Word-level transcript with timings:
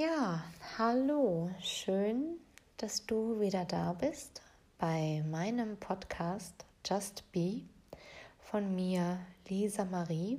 Ja, 0.00 0.44
hallo, 0.78 1.50
schön, 1.60 2.38
dass 2.76 3.04
du 3.04 3.40
wieder 3.40 3.64
da 3.64 3.94
bist 3.94 4.42
bei 4.78 5.24
meinem 5.28 5.76
Podcast 5.76 6.54
Just 6.86 7.24
Be 7.32 7.62
von 8.38 8.76
mir, 8.76 9.18
Lisa 9.48 9.84
Marie. 9.84 10.38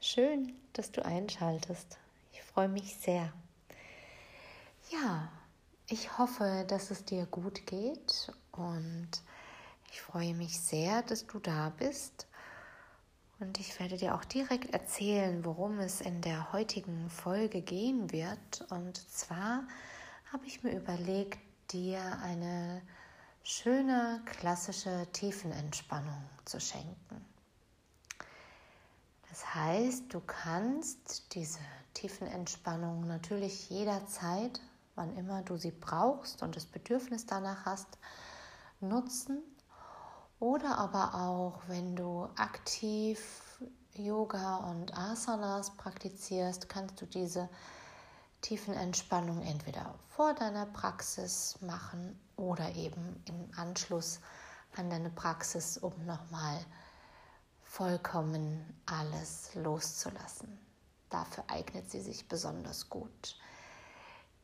Schön, 0.00 0.54
dass 0.72 0.90
du 0.90 1.04
einschaltest. 1.04 1.98
Ich 2.32 2.42
freue 2.42 2.70
mich 2.70 2.96
sehr. 2.96 3.34
Ja, 4.90 5.30
ich 5.86 6.16
hoffe, 6.16 6.64
dass 6.68 6.90
es 6.90 7.04
dir 7.04 7.26
gut 7.26 7.66
geht 7.66 8.32
und 8.52 9.10
ich 9.90 10.00
freue 10.00 10.32
mich 10.32 10.58
sehr, 10.58 11.02
dass 11.02 11.26
du 11.26 11.38
da 11.38 11.68
bist 11.68 12.26
und 13.42 13.58
ich 13.58 13.78
werde 13.80 13.96
dir 13.96 14.14
auch 14.14 14.24
direkt 14.24 14.72
erzählen, 14.72 15.44
worum 15.44 15.80
es 15.80 16.00
in 16.00 16.20
der 16.20 16.52
heutigen 16.52 17.10
Folge 17.10 17.60
gehen 17.60 18.12
wird. 18.12 18.64
Und 18.70 18.96
zwar 19.10 19.64
habe 20.32 20.46
ich 20.46 20.62
mir 20.62 20.70
überlegt, 20.70 21.40
dir 21.72 22.00
eine 22.22 22.82
schöne 23.42 24.22
klassische 24.26 25.08
Tiefenentspannung 25.12 26.24
zu 26.44 26.60
schenken. 26.60 27.24
Das 29.28 29.54
heißt, 29.54 30.14
du 30.14 30.20
kannst 30.20 31.34
diese 31.34 31.58
Tiefenentspannung 31.94 33.08
natürlich 33.08 33.68
jederzeit, 33.70 34.60
wann 34.94 35.16
immer 35.16 35.42
du 35.42 35.56
sie 35.56 35.72
brauchst 35.72 36.44
und 36.44 36.54
das 36.54 36.66
Bedürfnis 36.66 37.26
danach 37.26 37.64
hast, 37.64 37.88
nutzen 38.80 39.42
oder 40.42 40.76
aber 40.76 41.14
auch, 41.14 41.62
wenn 41.68 41.94
du 41.94 42.28
aktiv 42.36 43.41
Yoga 43.94 44.56
und 44.56 44.96
Asanas 44.96 45.76
praktizierst, 45.76 46.68
kannst 46.68 47.00
du 47.00 47.06
diese 47.06 47.48
tiefen 48.40 48.74
Entspannung 48.74 49.42
entweder 49.42 49.94
vor 50.08 50.32
deiner 50.32 50.66
Praxis 50.66 51.56
machen 51.60 52.18
oder 52.36 52.74
eben 52.74 53.22
im 53.26 53.50
Anschluss 53.58 54.20
an 54.76 54.88
deine 54.88 55.10
Praxis, 55.10 55.76
um 55.76 55.92
nochmal 56.06 56.58
vollkommen 57.62 58.64
alles 58.86 59.54
loszulassen. 59.54 60.58
Dafür 61.10 61.44
eignet 61.48 61.90
sie 61.90 62.00
sich 62.00 62.26
besonders 62.28 62.88
gut. 62.88 63.36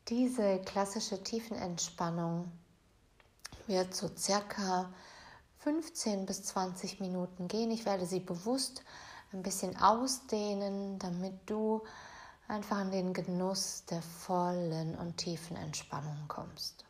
Diese 0.07 0.59
klassische 0.59 1.23
Tiefenentspannung 1.23 2.51
wird 3.65 3.95
so 3.95 4.09
circa 4.15 4.93
15 5.59 6.25
bis 6.25 6.43
20 6.43 6.99
Minuten 6.99 7.47
gehen. 7.47 7.71
Ich 7.71 7.85
werde 7.85 8.05
sie 8.05 8.19
bewusst 8.19 8.83
ein 9.31 9.43
bisschen 9.43 9.77
ausdehnen, 9.77 10.99
damit 10.99 11.49
du 11.49 11.83
einfach 12.47 12.81
in 12.81 12.91
den 12.91 13.13
Genuss 13.13 13.85
der 13.85 14.01
vollen 14.01 14.95
und 14.95 15.17
tiefen 15.17 15.55
Entspannung 15.55 16.25
kommst. 16.27 16.85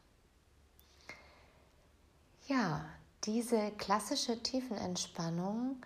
Ja, 2.48 2.86
diese 3.26 3.72
klassische 3.72 4.42
Tiefenentspannung 4.42 5.82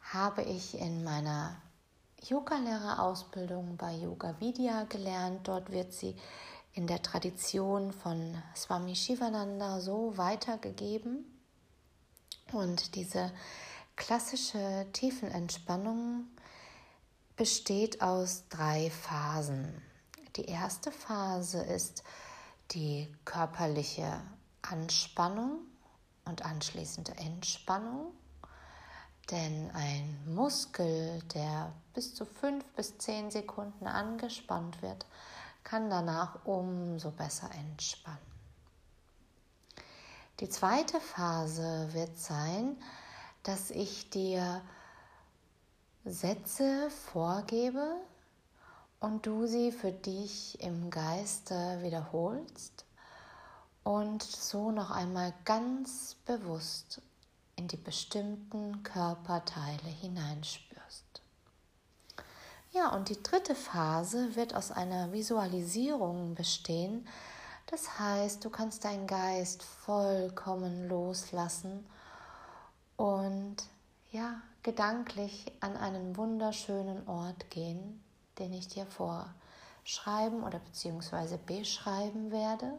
habe 0.00 0.42
ich 0.42 0.78
in 0.78 1.02
meiner 1.02 1.56
Yoga-Lehrerausbildung 2.22 3.76
bei 3.76 3.92
Yoga 3.94 4.38
Vidya 4.38 4.84
gelernt. 4.84 5.48
Dort 5.48 5.72
wird 5.72 5.92
sie 5.92 6.14
in 6.74 6.86
der 6.86 7.02
Tradition 7.02 7.92
von 7.92 8.40
Swami 8.54 8.94
Shivananda 8.94 9.80
so 9.80 10.16
weitergegeben. 10.16 11.24
Und 12.52 12.94
diese 12.94 13.32
klassische 13.96 14.86
Tiefenentspannung 14.92 16.26
besteht 17.36 18.00
aus 18.02 18.44
drei 18.48 18.90
Phasen. 18.90 19.82
Die 20.36 20.46
erste 20.46 20.90
Phase 20.90 21.62
ist 21.62 22.02
die 22.72 23.12
körperliche 23.24 24.20
Anspannung 24.62 25.60
und 26.24 26.44
anschließende 26.44 27.12
Entspannung. 27.16 28.12
Denn 29.30 29.70
ein 29.72 30.22
Muskel, 30.26 31.22
der 31.34 31.72
bis 31.94 32.14
zu 32.14 32.26
fünf 32.26 32.64
bis 32.76 32.98
zehn 32.98 33.30
Sekunden 33.30 33.86
angespannt 33.86 34.82
wird, 34.82 35.06
kann 35.62 35.88
danach 35.88 36.44
umso 36.44 37.10
besser 37.10 37.50
entspannen. 37.52 38.18
Die 40.40 40.48
zweite 40.48 41.00
Phase 41.00 41.88
wird 41.92 42.18
sein, 42.18 42.76
dass 43.44 43.70
ich 43.70 44.10
dir 44.10 44.62
Sätze 46.04 46.90
vorgebe 46.90 47.96
und 49.00 49.26
du 49.26 49.46
sie 49.46 49.70
für 49.70 49.92
dich 49.92 50.60
im 50.60 50.90
Geiste 50.90 51.78
wiederholst 51.82 52.84
und 53.84 54.22
so 54.22 54.70
noch 54.70 54.90
einmal 54.90 55.32
ganz 55.44 56.16
bewusst 56.26 57.02
in 57.56 57.68
die 57.68 57.76
bestimmten 57.76 58.82
Körperteile 58.82 59.88
hineinspürst. 60.00 61.04
Ja, 62.72 62.94
und 62.94 63.08
die 63.08 63.22
dritte 63.22 63.54
Phase 63.54 64.34
wird 64.36 64.54
aus 64.54 64.72
einer 64.72 65.12
Visualisierung 65.12 66.34
bestehen, 66.34 67.06
das 67.66 67.98
heißt, 67.98 68.44
du 68.44 68.50
kannst 68.50 68.84
deinen 68.84 69.06
Geist 69.06 69.62
vollkommen 69.62 70.88
loslassen 70.88 71.86
und 72.96 73.56
ja, 74.12 74.40
gedanklich 74.62 75.52
an 75.60 75.76
einen 75.76 76.16
wunderschönen 76.16 77.06
Ort 77.08 77.50
gehen, 77.50 78.02
den 78.38 78.52
ich 78.52 78.68
dir 78.68 78.86
vorschreiben 78.86 80.42
oder 80.42 80.58
beziehungsweise 80.58 81.38
beschreiben 81.38 82.30
werde. 82.30 82.72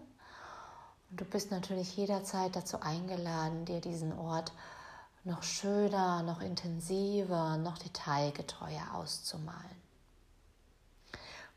Und 1.09 1.21
du 1.21 1.25
bist 1.25 1.51
natürlich 1.51 1.95
jederzeit 1.95 2.55
dazu 2.55 2.81
eingeladen, 2.81 3.65
dir 3.65 3.81
diesen 3.81 4.17
Ort 4.17 4.51
noch 5.23 5.43
schöner, 5.43 6.23
noch 6.23 6.41
intensiver, 6.41 7.57
noch 7.57 7.77
detailgetreuer 7.77 8.93
auszumalen. 8.93 9.85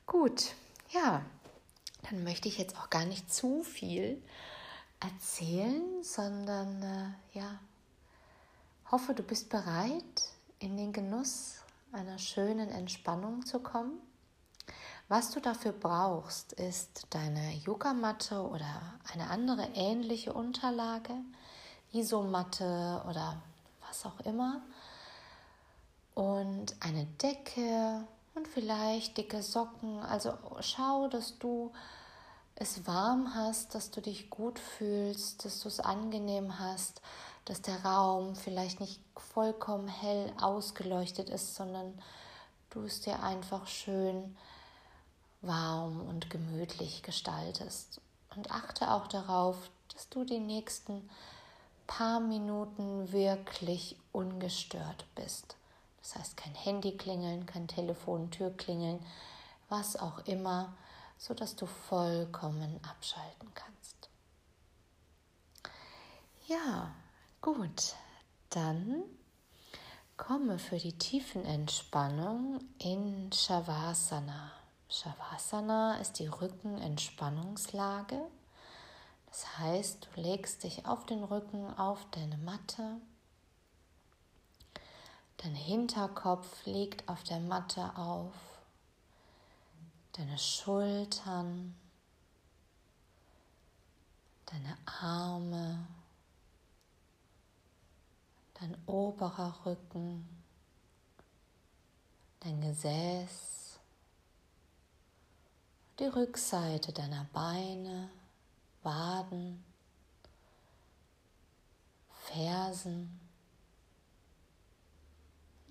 Gut, 0.07 0.55
ja, 0.91 1.23
dann 2.09 2.25
möchte 2.25 2.49
ich 2.49 2.59
jetzt 2.59 2.77
auch 2.79 2.89
gar 2.89 3.05
nicht 3.05 3.33
zu 3.33 3.63
viel 3.63 4.23
erzählen, 5.01 6.03
sondern 6.03 6.83
äh, 6.83 7.39
ja, 7.39 7.59
hoffe, 8.91 9.15
du 9.15 9.23
bist 9.23 9.51
bereit, 9.51 10.33
in 10.59 10.77
den 10.77 10.93
Genuss 10.93 11.57
einer 11.93 12.19
schönen 12.19 12.71
Entspannung 12.71 13.45
zu 13.45 13.61
kommen. 13.61 14.01
Was 15.09 15.31
du 15.31 15.41
dafür 15.41 15.73
brauchst, 15.73 16.53
ist 16.55 17.07
deine 17.11 17.55
Yogamatte 17.65 18.41
oder 18.41 18.99
eine 19.13 19.31
andere 19.31 19.69
ähnliche 19.75 20.33
Unterlage, 20.33 21.15
Isomatte 21.93 23.03
oder 23.09 23.41
was 23.87 24.05
auch 24.05 24.21
immer 24.21 24.61
und 26.15 26.75
eine 26.81 27.07
Decke 27.23 28.05
und 28.35 28.49
vielleicht 28.49 29.17
dicke 29.17 29.43
Socken. 29.43 30.01
Also 30.01 30.35
schau, 30.61 31.09
dass 31.09 31.39
du 31.39 31.73
es 32.55 32.87
warm 32.87 33.35
hast, 33.35 33.75
dass 33.75 33.91
du 33.91 34.01
dich 34.01 34.29
gut 34.29 34.59
fühlst, 34.59 35.45
dass 35.45 35.61
du 35.61 35.69
es 35.69 35.81
angenehm 35.81 36.59
hast, 36.59 37.01
dass 37.49 37.63
der 37.63 37.83
Raum 37.83 38.37
vielleicht 38.37 38.79
nicht 38.79 39.01
vollkommen 39.17 39.89
hell 39.89 40.33
ausgeleuchtet 40.39 41.31
ist, 41.31 41.55
sondern 41.55 41.99
du 42.71 42.83
es 42.83 43.01
dir 43.01 43.23
einfach 43.23 43.67
schön 43.67 44.37
warm 45.41 46.03
und 46.03 46.29
gemütlich 46.29 47.03
gestaltest. 47.03 48.03
Und 48.37 48.51
achte 48.51 48.91
auch 48.91 49.07
darauf, 49.07 49.57
dass 49.95 50.11
du 50.11 50.25
die 50.25 50.41
nächsten 50.41 51.09
paar 51.87 52.21
Minuten 52.21 53.11
wirklich 53.13 53.97
ungestört 54.13 55.07
bist. 55.15 55.57
Das 56.03 56.17
heißt 56.17 56.37
kein 56.37 56.55
Handy 56.55 56.99
klingeln, 56.99 57.47
kein 57.47 57.67
Telefon, 57.67 58.31
Tür 58.31 58.51
klingeln, 58.51 59.05
was 59.71 59.97
auch 59.97 60.19
immer, 60.27 60.77
so 61.17 61.33
dass 61.33 61.57
du 61.57 61.65
vollkommen 61.65 62.79
abschalten 62.85 63.49
kannst. 63.55 64.11
Ja, 66.47 66.93
gut, 67.41 67.95
dann 68.51 69.03
komme 70.17 70.59
für 70.59 70.79
die 70.79 70.97
tiefen 70.99 71.45
Entspannung 71.45 72.61
in 72.79 73.31
Shavasana. 73.33 74.53
Shavasana 74.89 75.99
ist 75.99 76.19
die 76.19 76.29
Rückenentspannungslage. 76.29 78.21
Das 79.27 79.59
heißt, 79.59 80.09
du 80.15 80.21
legst 80.21 80.65
dich 80.65 80.87
auf 80.87 81.07
den 81.07 81.23
Rücken 81.23 81.73
auf 81.79 82.07
deine 82.11 82.39
Matte 82.39 83.01
Dein 85.39 85.55
Hinterkopf 85.55 86.67
liegt 86.67 87.09
auf 87.09 87.23
der 87.23 87.39
Matte 87.39 87.97
auf. 87.97 88.35
Deine 90.13 90.37
Schultern, 90.37 91.77
deine 94.47 94.77
Arme, 95.01 95.87
dein 98.61 98.77
oberer 98.87 99.55
Rücken, 99.65 100.29
dein 102.41 102.61
Gesäß 102.61 103.79
die 105.99 106.05
Rückseite 106.05 106.93
deiner 106.93 107.25
Beine, 107.33 108.09
Waden, 108.83 109.65
Fersen, 112.27 113.21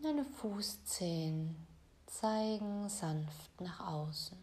deine 0.02 0.26
Fußzehen 0.26 1.56
zeigen 2.08 2.90
sanft 2.90 3.62
nach 3.62 3.80
außen. 3.80 4.38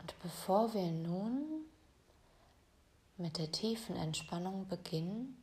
Und 0.00 0.14
bevor 0.22 0.72
wir 0.72 0.90
nun 0.90 1.66
mit 3.16 3.38
der 3.38 3.52
tiefen 3.52 3.96
Entspannung 3.96 4.66
beginnen, 4.66 5.36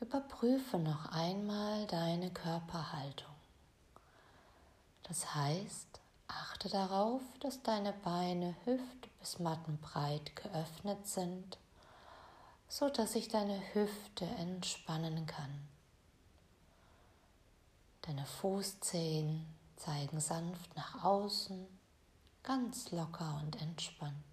überprüfe 0.00 0.78
noch 0.78 1.06
einmal 1.12 1.86
deine 1.86 2.30
Körperhaltung. 2.30 3.34
Das 5.02 5.34
heißt, 5.34 6.00
achte 6.28 6.68
darauf, 6.68 7.22
dass 7.40 7.62
deine 7.62 7.92
Beine 7.92 8.54
hüft- 8.64 9.08
bis 9.20 9.38
mattenbreit 9.38 10.36
geöffnet 10.36 11.06
sind, 11.06 11.58
so 12.68 12.88
dass 12.88 13.12
sich 13.12 13.28
deine 13.28 13.60
Hüfte 13.74 14.24
entspannen 14.24 15.26
kann. 15.26 15.68
Deine 18.02 18.24
Fußzehen 18.24 19.46
zeigen 19.76 20.20
sanft 20.20 20.74
nach 20.76 21.04
außen, 21.04 21.66
ganz 22.42 22.90
locker 22.90 23.40
und 23.42 23.60
entspannt. 23.60 24.27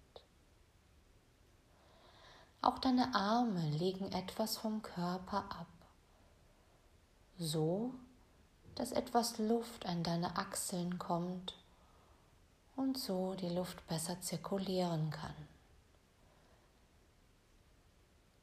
Auch 2.62 2.78
deine 2.78 3.14
Arme 3.14 3.70
legen 3.70 4.10
etwas 4.12 4.56
vom 4.56 4.82
Körper 4.82 5.44
ab, 5.50 5.66
so 7.38 7.94
dass 8.74 8.92
etwas 8.92 9.38
Luft 9.38 9.86
an 9.86 10.02
deine 10.02 10.36
Achseln 10.36 10.98
kommt 10.98 11.56
und 12.76 12.98
so 12.98 13.34
die 13.34 13.48
Luft 13.48 13.86
besser 13.86 14.20
zirkulieren 14.20 15.10
kann. 15.10 15.34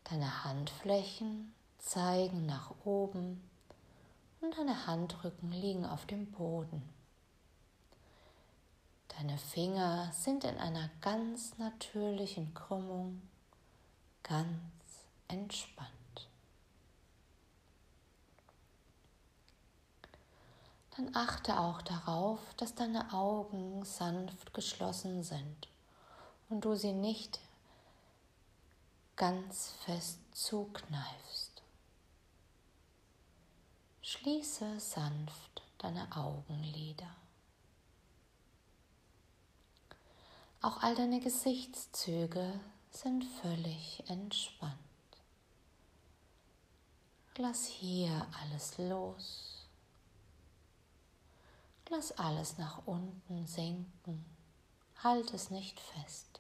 Deine 0.06 0.44
Handflächen 0.44 1.54
zeigen 1.78 2.46
nach 2.46 2.74
oben 2.84 3.42
und 4.42 4.58
deine 4.58 4.88
Handrücken 4.88 5.52
liegen 5.52 5.86
auf 5.86 6.06
dem 6.06 6.32
Boden. 6.32 6.82
Deine 9.18 9.38
Finger 9.38 10.12
sind 10.12 10.44
in 10.44 10.58
einer 10.58 10.90
ganz 11.02 11.58
natürlichen 11.58 12.54
Krümmung, 12.54 13.22
ganz 14.24 15.06
entspannt. 15.28 15.90
Dann 20.96 21.16
achte 21.16 21.60
auch 21.60 21.82
darauf, 21.82 22.40
dass 22.56 22.76
deine 22.76 23.14
Augen 23.14 23.84
sanft 23.84 24.54
geschlossen 24.54 25.24
sind 25.24 25.68
und 26.50 26.66
du 26.66 26.76
sie 26.76 26.94
nicht 26.94 27.40
ganz 29.16 29.74
fest 29.86 30.20
zukneifst. 30.32 31.64
Schließe 34.02 34.80
sanft 34.80 35.64
deine 35.80 36.16
Augenlider. 36.16 37.16
Auch 40.62 40.82
all 40.84 40.96
deine 40.96 41.20
Gesichtszüge 41.20 42.60
sind 42.96 43.24
völlig 43.42 44.04
entspannt. 44.08 44.78
Lass 47.38 47.66
hier 47.66 48.28
alles 48.42 48.78
los. 48.78 49.68
Lass 51.90 52.12
alles 52.14 52.58
nach 52.58 52.86
unten 52.86 53.48
sinken. 53.48 54.24
Halt 55.04 55.34
es 55.34 55.50
nicht 55.50 55.80
fest. 55.80 56.40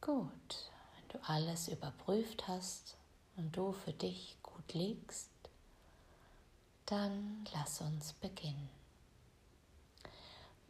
Gut, 0.00 0.70
wenn 0.94 1.08
du 1.08 1.28
alles 1.28 1.68
überprüft 1.68 2.48
hast 2.48 2.96
und 3.36 3.54
du 3.56 3.72
für 3.72 3.92
dich 3.92 4.38
gut 4.42 4.72
liegst, 4.72 5.30
dann 6.86 7.44
lass 7.52 7.80
uns 7.80 8.14
beginnen. 8.14 8.77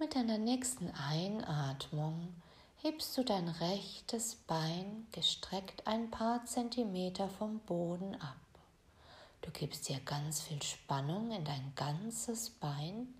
Mit 0.00 0.14
deiner 0.14 0.38
nächsten 0.38 0.92
Einatmung 0.92 2.32
hebst 2.76 3.18
du 3.18 3.24
dein 3.24 3.48
rechtes 3.48 4.36
Bein 4.36 5.08
gestreckt 5.10 5.88
ein 5.88 6.08
paar 6.08 6.44
Zentimeter 6.44 7.28
vom 7.28 7.58
Boden 7.58 8.14
ab. 8.14 8.36
Du 9.42 9.50
gibst 9.50 9.88
dir 9.88 9.98
ganz 9.98 10.40
viel 10.42 10.62
Spannung 10.62 11.32
in 11.32 11.44
dein 11.44 11.72
ganzes 11.74 12.48
Bein, 12.48 13.12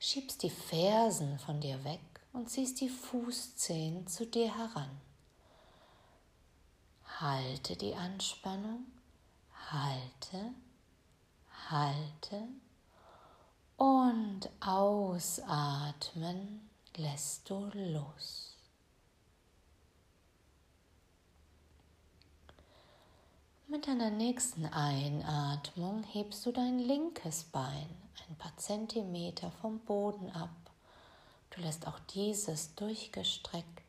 schiebst 0.00 0.42
die 0.42 0.48
Fersen 0.48 1.38
von 1.38 1.60
dir 1.60 1.84
weg 1.84 2.00
und 2.32 2.48
ziehst 2.48 2.80
die 2.80 2.88
Fußzehen 2.88 4.06
zu 4.06 4.24
dir 4.24 4.56
heran. 4.56 4.98
Halte 7.20 7.76
die 7.76 7.94
Anspannung, 7.94 8.86
halte, 9.70 10.54
halte 11.68 12.48
und 13.76 14.48
ausatmen 14.60 15.50
lässt 16.96 17.48
du 17.50 17.70
los. 17.72 18.56
Mit 23.66 23.86
deiner 23.86 24.10
nächsten 24.10 24.66
Einatmung 24.66 26.04
hebst 26.04 26.46
du 26.46 26.52
dein 26.52 26.78
linkes 26.78 27.44
Bein 27.44 27.88
ein 28.28 28.36
paar 28.36 28.56
Zentimeter 28.56 29.50
vom 29.50 29.80
Boden 29.80 30.30
ab. 30.30 30.50
Du 31.50 31.60
lässt 31.60 31.86
auch 31.86 31.98
dieses 32.14 32.74
durchgestreckt 32.74 33.84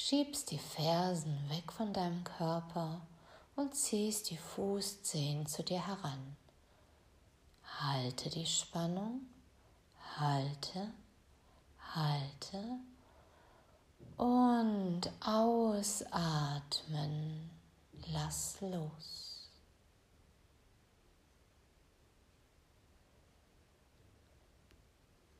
Schiebst 0.00 0.52
die 0.52 0.58
Fersen 0.58 1.36
weg 1.50 1.72
von 1.72 1.92
deinem 1.92 2.22
Körper 2.22 3.00
und 3.56 3.74
ziehst 3.74 4.30
die 4.30 4.36
Fußzehen 4.36 5.44
zu 5.46 5.64
dir 5.64 5.84
heran. 5.84 6.36
Halte 7.80 8.28
die 8.30 8.46
Spannung, 8.46 9.20
halte, 10.16 10.92
halte 11.94 12.80
und 14.16 15.02
ausatmen. 15.20 16.28
Lass 18.12 18.60
los. 18.60 19.48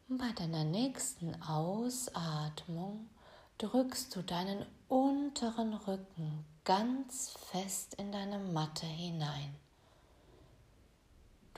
Bei 0.07 0.33
deiner 0.33 0.65
nächsten 0.65 1.41
Ausatmung 1.43 3.11
drückst 3.59 4.15
du 4.15 4.23
deinen 4.23 4.65
unteren 4.89 5.75
Rücken 5.75 6.45
ganz 6.65 7.31
fest 7.51 7.95
in 7.95 8.11
deine 8.13 8.39
Matte 8.39 8.87
hinein. 8.87 9.55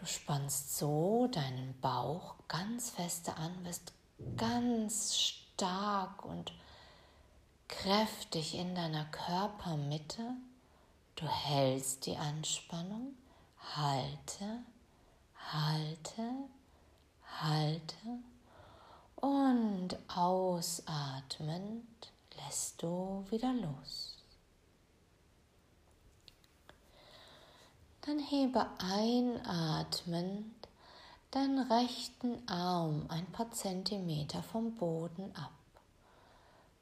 Du 0.01 0.07
spannst 0.07 0.79
so 0.79 1.27
deinen 1.27 1.79
Bauch 1.83 2.37
ganz 2.49 2.89
feste 2.89 3.37
an, 3.37 3.53
bist 3.65 3.93
ganz 4.39 5.15
stark 5.15 6.25
und 6.25 6.55
kräftig 7.69 8.55
in 8.55 8.75
deiner 8.75 9.05
Körpermitte. 9.05 10.23
Du 11.17 11.29
hältst 11.29 12.07
die 12.07 12.17
Anspannung, 12.17 13.15
halte, 13.77 14.63
halte, 15.53 16.31
halte 17.43 18.23
und 19.17 19.99
ausatmend 20.09 21.85
lässt 22.37 22.83
du 22.83 23.27
wieder 23.29 23.53
los. 23.53 24.20
Dann 28.03 28.19
hebe 28.19 28.67
einatmend 28.79 30.55
deinen 31.31 31.71
rechten 31.71 32.49
Arm 32.49 33.07
ein 33.09 33.27
paar 33.27 33.51
Zentimeter 33.51 34.43
vom 34.43 34.75
Boden 34.77 35.35
ab. 35.37 35.53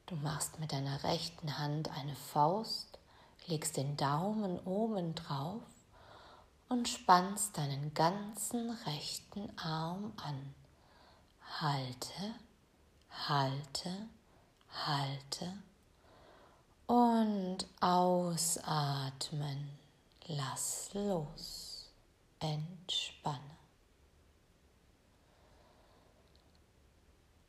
Du 0.05 0.15
machst 0.15 0.59
mit 0.59 0.71
deiner 0.71 1.03
rechten 1.03 1.59
Hand 1.59 1.89
eine 1.91 2.15
Faust, 2.15 2.97
legst 3.47 3.77
den 3.77 3.95
Daumen 3.97 4.59
oben 4.65 5.13
drauf 5.13 5.61
und 6.67 6.87
spannst 6.87 7.57
deinen 7.57 7.93
ganzen 7.93 8.71
rechten 8.85 9.51
Arm 9.57 10.13
an 10.17 10.55
halte, 11.61 12.35
halte, 13.27 14.07
halte 14.85 15.53
und 16.87 17.65
ausatmen. 17.81 18.59
Lass 20.31 20.93
los. 20.93 21.89
Entspanne. 22.39 23.57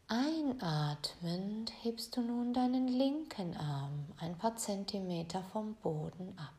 Einatmend 0.08 1.70
hebst 1.82 2.16
du 2.16 2.22
nun 2.22 2.54
deinen 2.54 2.88
linken 2.88 3.54
Arm 3.58 4.06
ein 4.18 4.38
paar 4.38 4.56
Zentimeter 4.56 5.42
vom 5.52 5.74
Boden 5.74 6.32
ab. 6.38 6.54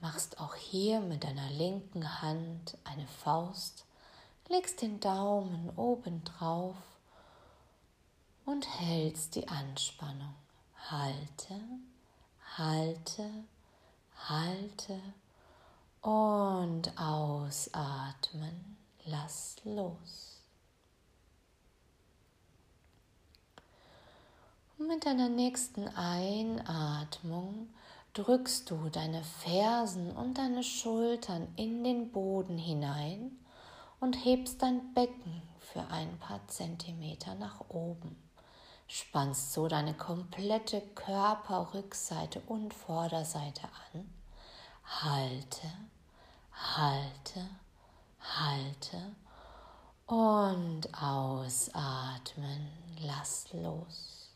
Machst 0.00 0.40
auch 0.40 0.54
hier 0.54 1.00
mit 1.00 1.22
deiner 1.22 1.50
linken 1.50 2.22
Hand 2.22 2.78
eine 2.84 3.06
Faust, 3.06 3.84
legst 4.48 4.80
den 4.80 5.00
Daumen 5.00 5.68
oben 5.76 6.24
drauf 6.24 6.76
und 8.46 8.66
hältst 8.80 9.34
die 9.34 9.46
Anspannung. 9.48 10.34
Halte, 10.90 11.60
halte, 12.58 13.30
halte 14.28 15.00
und 16.02 16.92
ausatmen. 16.98 18.76
Lass 19.04 19.56
los. 19.64 20.42
Und 24.76 24.88
mit 24.88 25.06
deiner 25.06 25.28
nächsten 25.28 25.88
Einatmung 25.88 27.68
drückst 28.12 28.70
du 28.70 28.88
deine 28.90 29.22
Fersen 29.22 30.10
und 30.12 30.38
deine 30.38 30.62
Schultern 30.62 31.48
in 31.56 31.84
den 31.84 32.10
Boden 32.12 32.58
hinein 32.58 33.38
und 34.00 34.24
hebst 34.24 34.62
dein 34.62 34.92
Becken 34.94 35.42
für 35.60 35.86
ein 35.88 36.18
paar 36.18 36.46
Zentimeter 36.48 37.34
nach 37.34 37.68
oben. 37.68 38.27
Spannst 38.88 39.52
so 39.52 39.68
deine 39.68 39.92
komplette 39.92 40.80
Körperrückseite 40.80 42.40
und 42.46 42.72
Vorderseite 42.72 43.68
an. 43.92 44.10
Halte, 44.82 45.70
halte, 46.52 47.46
halte 48.18 49.14
und 50.06 50.88
ausatmen. 50.94 52.70
Lass 53.00 53.52
los. 53.52 54.30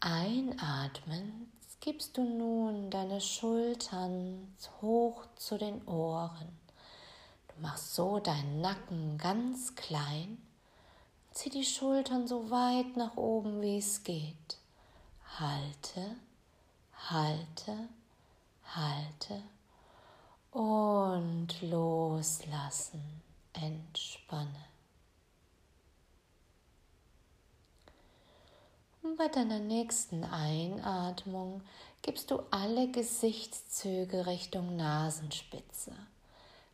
Einatmen 0.00 1.52
gibst 1.78 2.16
du 2.16 2.24
nun 2.24 2.90
deine 2.90 3.20
Schultern 3.20 4.56
hoch 4.80 5.26
zu 5.36 5.58
den 5.58 5.86
Ohren. 5.86 6.58
Du 7.46 7.62
machst 7.62 7.94
so 7.94 8.18
deinen 8.18 8.60
Nacken 8.60 9.16
ganz 9.16 9.76
klein. 9.76 10.38
Zieh 11.32 11.48
die 11.48 11.64
Schultern 11.64 12.28
so 12.28 12.50
weit 12.50 12.96
nach 12.96 13.16
oben, 13.16 13.62
wie 13.62 13.78
es 13.78 14.04
geht. 14.04 14.58
Halte, 15.38 16.16
halte, 17.10 17.88
halte 18.64 19.42
und 20.50 21.48
loslassen. 21.62 23.22
Entspanne. 23.54 24.66
Und 29.02 29.16
bei 29.16 29.28
deiner 29.28 29.58
nächsten 29.58 30.24
Einatmung 30.24 31.62
gibst 32.02 32.30
du 32.30 32.40
alle 32.50 32.90
Gesichtszüge 32.90 34.26
Richtung 34.26 34.76
Nasenspitze. 34.76 35.92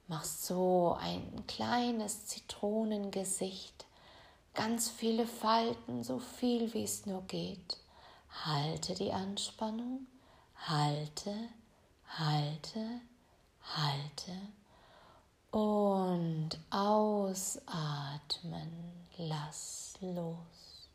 Machst 0.08 0.46
so 0.46 0.96
ein 1.00 1.44
kleines 1.46 2.26
Zitronengesicht, 2.26 3.87
ganz 4.58 4.90
viele 4.90 5.24
Falten, 5.24 6.02
so 6.02 6.18
viel 6.18 6.74
wie 6.74 6.82
es 6.82 7.06
nur 7.06 7.22
geht. 7.22 7.78
Halte 8.44 8.92
die 8.94 9.12
Anspannung, 9.12 10.08
halte, 10.56 11.32
halte, 12.08 13.00
halte 13.62 14.32
und 15.52 16.50
ausatmen, 16.70 17.52
lass 19.16 19.94
los. 20.00 20.88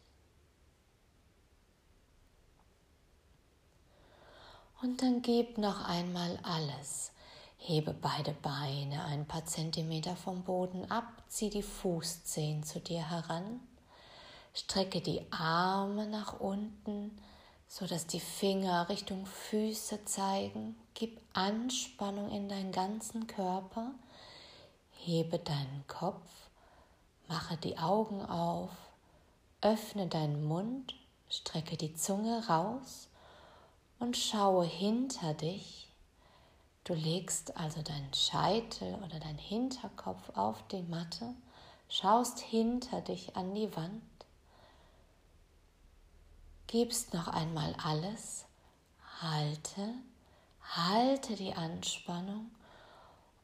Und 4.82 5.02
dann 5.02 5.22
gib 5.22 5.58
noch 5.58 5.88
einmal 5.88 6.38
alles. 6.44 7.13
Hebe 7.66 7.94
beide 7.94 8.34
Beine 8.34 9.06
ein 9.06 9.26
paar 9.26 9.46
Zentimeter 9.46 10.18
vom 10.18 10.44
Boden 10.44 10.92
ab, 10.92 11.06
zieh 11.30 11.50
die 11.50 11.64
Fußzehen 11.64 12.62
zu 12.64 12.82
dir 12.82 13.10
heran, 13.10 13.62
strecke 14.54 15.00
die 15.00 15.22
Arme 15.32 16.06
nach 16.06 16.42
unten, 16.42 17.18
so 17.70 17.88
dass 17.88 18.06
die 18.06 18.20
Finger 18.20 18.90
Richtung 18.90 19.26
Füße 19.26 20.04
zeigen. 20.04 20.76
Gib 20.94 21.22
Anspannung 21.32 22.32
in 22.32 22.50
deinen 22.50 22.74
ganzen 22.74 23.28
Körper. 23.28 23.92
Hebe 24.98 25.40
deinen 25.40 25.86
Kopf, 25.88 26.30
mache 27.30 27.56
die 27.56 27.78
Augen 27.78 28.26
auf, 28.26 28.72
öffne 29.62 30.08
deinen 30.08 30.44
Mund, 30.44 30.96
strecke 31.30 31.78
die 31.78 31.96
Zunge 31.96 32.46
raus 32.46 33.08
und 34.00 34.18
schaue 34.18 34.66
hinter 34.66 35.34
dich. 35.34 35.83
Du 36.84 36.94
legst 36.94 37.56
also 37.56 37.82
deinen 37.82 38.14
Scheitel 38.14 38.96
oder 38.96 39.20
deinen 39.20 39.38
Hinterkopf 39.38 40.30
auf 40.36 40.58
die 40.68 40.82
Matte, 40.82 41.34
schaust 41.88 42.40
hinter 42.40 43.00
dich 43.00 43.38
an 43.38 43.56
die 43.56 43.74
Wand, 43.76 44.02
gibst 46.68 47.14
noch 47.14 47.30
einmal 47.30 47.74
alles, 47.82 48.46
halte, 49.22 49.94
halte 50.76 51.36
die 51.36 51.54
Anspannung 51.54 52.52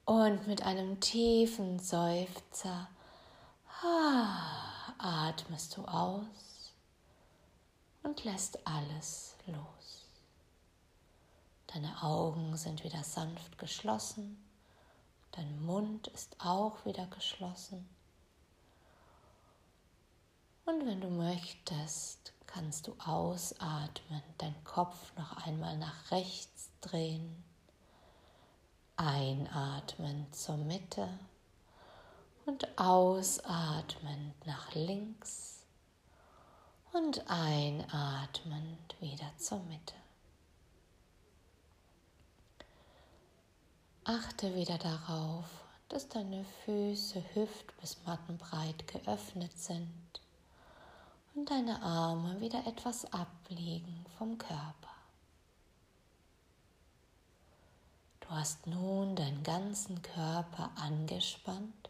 und 0.03 0.47
mit 0.47 0.63
einem 0.63 0.99
tiefen 0.99 1.79
Seufzer 1.79 2.89
ah, 3.81 4.93
atmest 4.97 5.77
du 5.77 5.85
aus 5.85 6.73
und 8.03 8.23
lässt 8.25 8.67
alles 8.67 9.35
los. 9.45 9.78
Deine 11.73 12.01
Augen 12.01 12.57
sind 12.57 12.83
wieder 12.83 13.03
sanft 13.03 13.59
geschlossen. 13.59 14.43
Dein 15.33 15.63
Mund 15.63 16.07
ist 16.07 16.35
auch 16.39 16.83
wieder 16.83 17.05
geschlossen. 17.05 17.87
Und 20.65 20.87
wenn 20.87 20.99
du 20.99 21.09
möchtest, 21.09 22.33
kannst 22.47 22.87
du 22.87 22.95
ausatmen, 22.97 24.23
deinen 24.39 24.63
Kopf 24.63 25.15
noch 25.15 25.45
einmal 25.45 25.77
nach 25.77 26.09
rechts 26.09 26.71
drehen, 26.81 27.43
einatmen 28.95 30.25
zur 30.33 30.57
Mitte 30.57 31.07
und 32.47 32.79
ausatmend 32.79 34.33
nach 34.47 34.73
links 34.73 35.63
und 36.93 37.29
einatmend 37.29 38.99
wieder 38.99 39.31
zur 39.37 39.59
Mitte. 39.59 39.98
Achte 44.05 44.55
wieder 44.55 44.77
darauf, 44.77 45.45
dass 45.89 46.07
deine 46.07 46.45
Füße 46.65 47.23
hüft- 47.33 47.75
bis 47.79 47.97
mattenbreit 48.05 48.87
geöffnet 48.87 49.57
sind 49.57 50.21
und 51.35 51.49
deine 51.49 51.81
Arme 51.81 52.39
wieder 52.41 52.65
etwas 52.65 53.05
abliegen 53.13 54.05
vom 54.17 54.37
Körper. 54.37 54.73
Du 58.21 58.29
hast 58.29 58.67
nun 58.67 59.15
deinen 59.15 59.43
ganzen 59.43 60.01
Körper 60.01 60.71
angespannt 60.75 61.89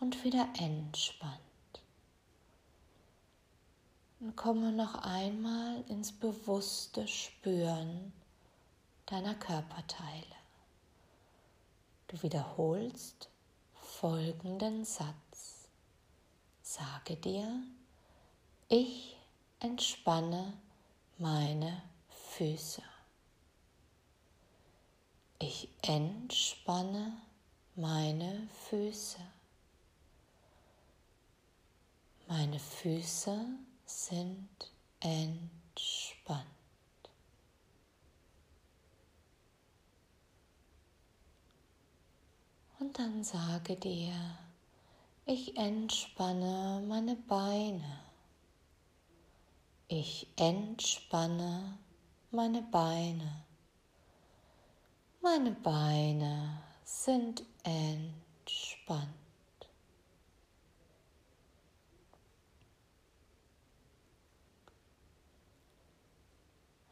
und 0.00 0.24
wieder 0.24 0.48
entspannt. 0.58 1.38
Und 4.20 4.36
komme 4.36 4.72
noch 4.72 4.94
einmal 4.96 5.84
ins 5.88 6.12
bewusste 6.12 7.06
Spüren 7.06 8.12
deiner 9.06 9.34
Körperteile. 9.34 10.37
Du 12.08 12.22
wiederholst 12.22 13.28
folgenden 13.74 14.86
Satz. 14.86 15.68
Sage 16.62 17.16
dir, 17.16 17.62
ich 18.68 19.16
entspanne 19.60 20.54
meine 21.18 21.82
Füße. 22.08 22.82
Ich 25.38 25.68
entspanne 25.82 27.12
meine 27.76 28.48
Füße. 28.70 29.20
Meine 32.26 32.58
Füße 32.58 33.38
sind 33.84 34.72
entspannt. 35.00 36.57
Und 42.80 42.96
dann 42.96 43.24
sage 43.24 43.74
dir, 43.74 44.12
ich 45.26 45.56
entspanne 45.56 46.80
meine 46.86 47.16
Beine. 47.16 48.00
Ich 49.88 50.28
entspanne 50.36 51.76
meine 52.30 52.62
Beine. 52.62 53.44
Meine 55.20 55.50
Beine 55.50 56.62
sind 56.84 57.42
entspannt. 57.64 59.08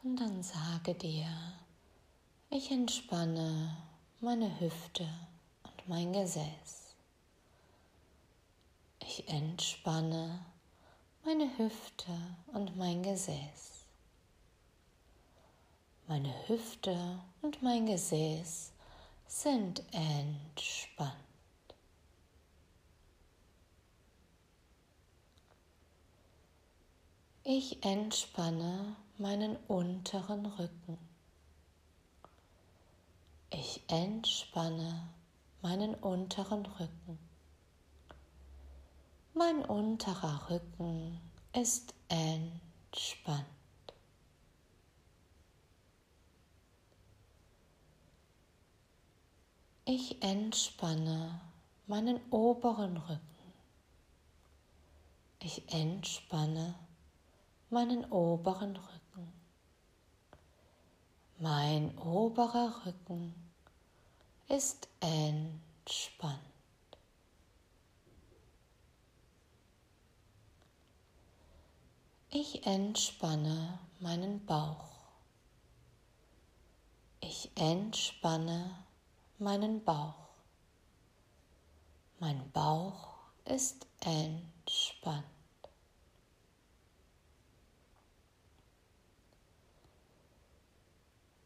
Und 0.03 0.17
dann 0.17 0.43
sage 0.43 0.95
dir, 0.95 1.29
ich 2.51 2.73
entspanne 2.73 3.77
meine 4.21 4.59
Hüfte 4.59 5.09
mein 5.89 6.13
Gesäß. 6.13 6.95
Ich 9.01 9.29
entspanne 9.29 10.45
meine 11.25 11.57
Hüfte 11.59 12.13
und 12.53 12.77
mein 12.77 13.03
Gesäß. 13.03 13.85
Meine 16.09 16.33
Hüfte 16.49 17.21
und 17.43 17.63
mein 17.63 17.87
Gesäß 17.87 18.73
sind 19.27 19.83
entspannt. 19.93 21.15
Ich 27.43 27.85
entspanne 27.85 28.97
meinen 29.19 29.57
unteren 29.69 30.47
Rücken. 30.47 30.99
Ich 33.51 33.83
entspanne 33.89 35.09
meinen 35.67 35.97
unteren 35.97 36.65
Rücken. 36.65 37.19
Mein 39.35 39.65
unterer 39.65 40.49
Rücken 40.49 41.21
ist 41.53 41.93
entspannt. 42.09 43.45
Ich 49.85 50.23
entspanne 50.23 51.41
meinen 51.89 52.21
oberen 52.31 52.97
Rücken. 52.99 53.53
Ich 55.41 55.69
entspanne 55.75 56.77
meinen 57.71 58.05
oberen 58.13 58.77
Rücken. 58.77 59.33
Mein 61.41 61.99
oberer 61.99 62.87
Rücken 62.87 63.46
ist 64.49 64.89
entspannt. 65.01 66.41
Ich 72.31 72.67
entspanne 72.67 73.79
meinen 73.99 74.45
Bauch. 74.47 74.91
Ich 77.21 77.51
entspanne 77.57 78.85
meinen 79.39 79.83
Bauch. 79.83 80.29
Mein 82.19 82.51
Bauch 82.53 83.15
ist 83.45 83.87
entspannt. 84.01 85.25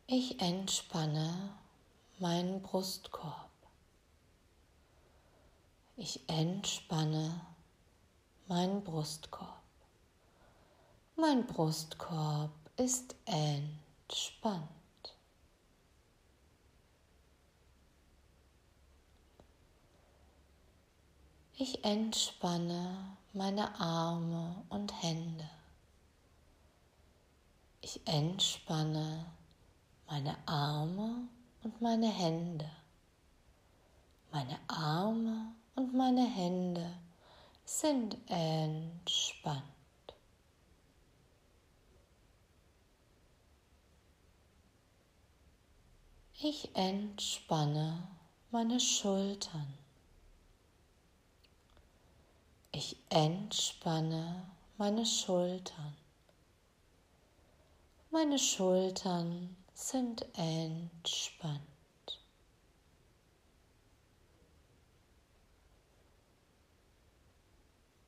Ich 0.06 0.40
entspanne 0.40 1.56
meinen 2.20 2.60
Brustkorb. 2.60 3.50
Ich 5.96 6.28
entspanne 6.28 7.40
meinen 8.46 8.84
Brustkorb. 8.84 9.62
Mein 11.16 11.46
Brustkorb 11.46 12.50
ist 12.76 13.14
entspannt. 13.24 14.68
Ich 21.56 21.84
entspanne 21.84 23.16
meine 23.32 23.78
Arme 23.80 24.62
und 24.68 25.02
Hände. 25.02 25.48
Ich 27.80 28.06
entspanne 28.06 29.24
meine 30.06 30.36
Arme 30.46 31.28
und 31.62 31.80
meine 31.80 32.08
Hände. 32.08 32.70
Meine 34.32 34.58
Arme 34.68 35.54
und 35.74 35.94
meine 35.94 36.26
Hände 36.26 36.96
sind 37.64 38.16
entspannt. 38.28 39.64
Ich 46.42 46.74
entspanne 46.74 48.08
meine 48.50 48.80
Schultern. 48.80 49.74
Ich 52.72 52.96
entspanne 53.10 54.50
meine 54.78 55.04
Schultern. 55.04 55.94
Meine 58.10 58.38
Schultern 58.38 59.56
sind 59.80 60.26
entspannt. 60.36 61.62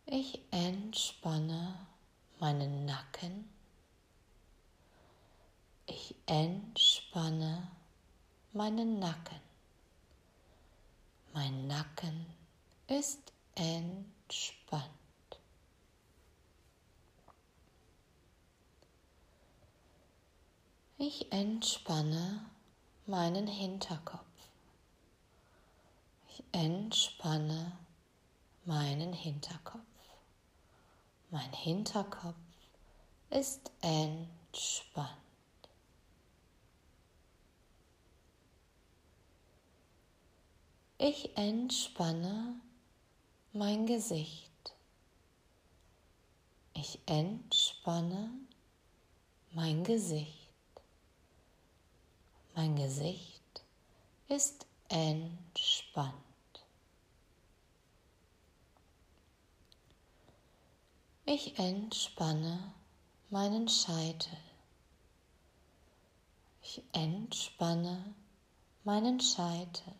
Ich 0.05 0.41
entspanne 0.51 1.75
meinen 2.39 2.85
Nacken. 2.85 3.49
Ich 5.87 6.15
entspanne 6.27 7.67
meinen 8.53 8.99
Nacken. 8.99 9.41
Mein 11.33 11.67
Nacken 11.67 12.27
ist 12.87 13.33
entspannt. 13.55 15.02
Ich 21.05 21.33
entspanne 21.33 22.49
meinen 23.07 23.49
Hinterkopf. 23.49 24.23
Ich 26.29 26.45
entspanne 26.53 27.77
meinen 28.67 29.13
Hinterkopf. 29.13 29.83
Mein 31.33 31.53
Hinterkopf 31.55 32.37
ist 33.31 33.73
entspannt. 33.81 35.11
Ich 40.99 41.37
entspanne 41.37 42.61
mein 43.53 43.87
Gesicht. 43.87 44.73
Ich 46.75 47.01
entspanne 47.07 48.31
mein 49.51 49.83
Gesicht. 49.83 50.42
Mein 52.55 52.77
Gesicht 52.77 53.63
ist 54.29 54.67
entspannt. 54.89 56.15
Ich 61.25 61.59
entspanne 61.59 62.75
meinen 63.31 63.69
Scheitel. 63.69 64.37
Ich 66.61 66.83
entspanne 66.93 68.15
meinen 68.85 69.19
Scheitel. 69.19 69.95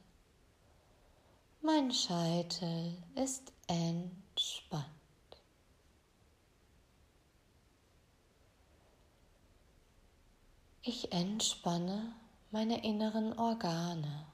Mein 1.63 1.91
Scheitel 1.91 2.99
ist 3.15 3.53
entspannt. 3.67 4.85
Ich 10.83 11.13
entspanne 11.13 12.15
meine 12.53 12.85
inneren 12.85 13.33
Organe. 13.39 14.27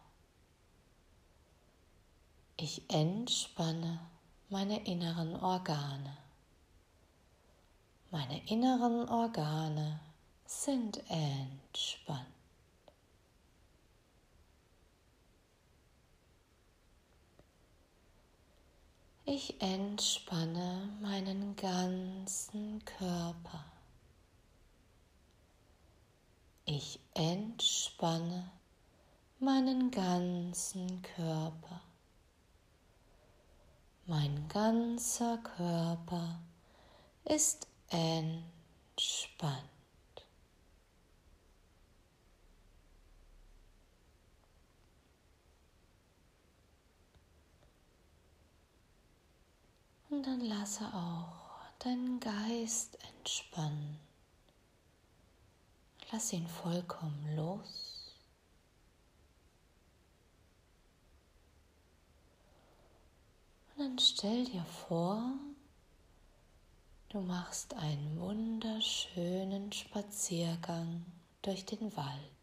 Ich 2.57 2.83
entspanne 2.91 4.01
meine 4.49 4.85
inneren 4.87 5.37
Organe. 5.37 6.17
Meine 8.11 8.45
inneren 8.49 9.09
Organe 9.09 10.01
sind 10.47 11.01
entspannt. 11.09 12.27
Ich 19.27 19.63
entspanne 19.63 20.89
meinen 21.01 21.55
ganzen 21.55 22.85
Körper. 22.85 23.78
Ich 26.71 27.01
entspanne 27.15 28.51
meinen 29.39 29.91
ganzen 29.91 31.01
Körper. 31.01 31.81
Mein 34.05 34.47
ganzer 34.49 35.39
Körper 35.39 36.43
ist 37.25 37.67
entspannt. 37.89 39.65
Und 50.11 50.23
dann 50.27 50.41
lasse 50.43 50.85
auch 50.85 51.63
deinen 51.79 52.21
Geist 52.21 52.99
entspannen. 53.09 54.08
Lass 56.11 56.33
ihn 56.33 56.47
vollkommen 56.47 57.37
los. 57.37 58.15
Und 63.77 63.85
dann 63.85 63.99
stell 63.99 64.45
dir 64.47 64.65
vor, 64.65 65.35
du 67.11 67.21
machst 67.21 67.75
einen 67.75 68.19
wunderschönen 68.19 69.71
Spaziergang 69.71 71.05
durch 71.43 71.67
den 71.67 71.95
Wald. 71.95 72.39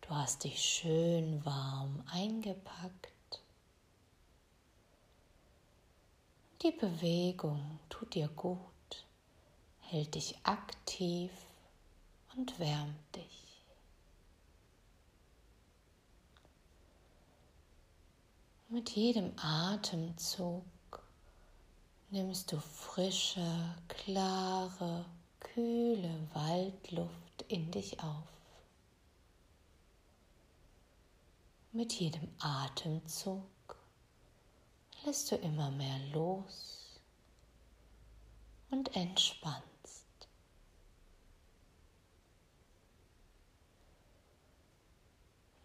Du 0.00 0.14
hast 0.14 0.44
dich 0.44 0.58
schön 0.58 1.44
warm 1.44 2.02
eingepackt. 2.10 3.42
Die 6.62 6.72
Bewegung 6.72 7.78
tut 7.90 8.14
dir 8.14 8.28
gut, 8.28 8.58
hält 9.90 10.14
dich 10.14 10.36
aktiv 10.42 11.30
und 12.36 12.58
wärmt 12.58 13.16
dich. 13.16 13.64
Mit 18.68 18.90
jedem 18.90 19.32
Atemzug 19.38 20.64
nimmst 22.10 22.52
du 22.52 22.60
frische, 22.60 23.74
klare, 23.88 25.06
kühle 25.40 26.28
Waldluft 26.34 27.42
in 27.48 27.70
dich 27.70 27.98
auf. 28.00 28.28
Mit 31.72 31.94
jedem 31.94 32.28
Atemzug 32.40 33.42
lässt 35.06 35.32
du 35.32 35.36
immer 35.36 35.70
mehr 35.70 35.98
los 36.12 37.00
und 38.70 38.94
entspannst. 38.94 39.77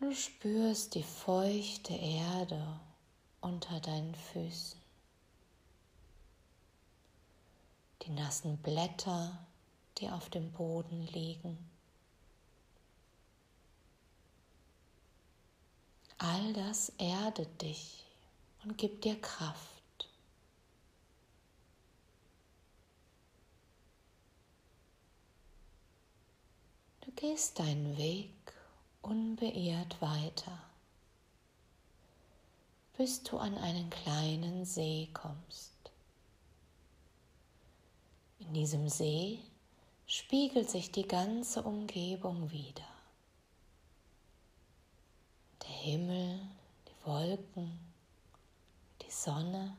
Du 0.04 0.14
spürst 0.14 0.96
die 0.96 1.02
feuchte 1.02 1.94
Erde 1.94 2.78
unter 3.40 3.80
deinen 3.80 4.14
Füßen, 4.14 4.78
die 8.02 8.10
nassen 8.10 8.58
Blätter, 8.58 9.48
die 9.98 10.10
auf 10.10 10.30
dem 10.30 10.52
Boden 10.52 11.08
liegen. 11.14 11.58
All 16.18 16.52
das 16.52 16.90
erdet 16.98 17.62
dich 17.62 18.04
und 18.66 18.78
gib 18.78 19.02
dir 19.04 19.16
Kraft. 19.22 20.10
Du 27.00 27.12
gehst 27.14 27.58
deinen 27.58 27.96
Weg 27.98 28.43
unbeirrt 29.04 30.02
weiter, 30.02 30.60
bis 32.98 33.22
du 33.24 33.38
an 33.38 33.56
einen 33.58 33.90
kleinen 33.92 34.66
See 34.66 35.10
kommst. 35.14 35.72
In 38.40 38.54
diesem 38.54 38.90
See 38.90 39.40
spiegelt 40.08 40.70
sich 40.70 40.92
die 40.92 41.08
ganze 41.08 41.62
Umgebung 41.62 42.52
wieder. 42.52 42.88
Der 45.62 45.70
Himmel, 45.70 46.40
die 46.88 47.08
Wolken, 47.08 47.94
Sonne, 49.14 49.78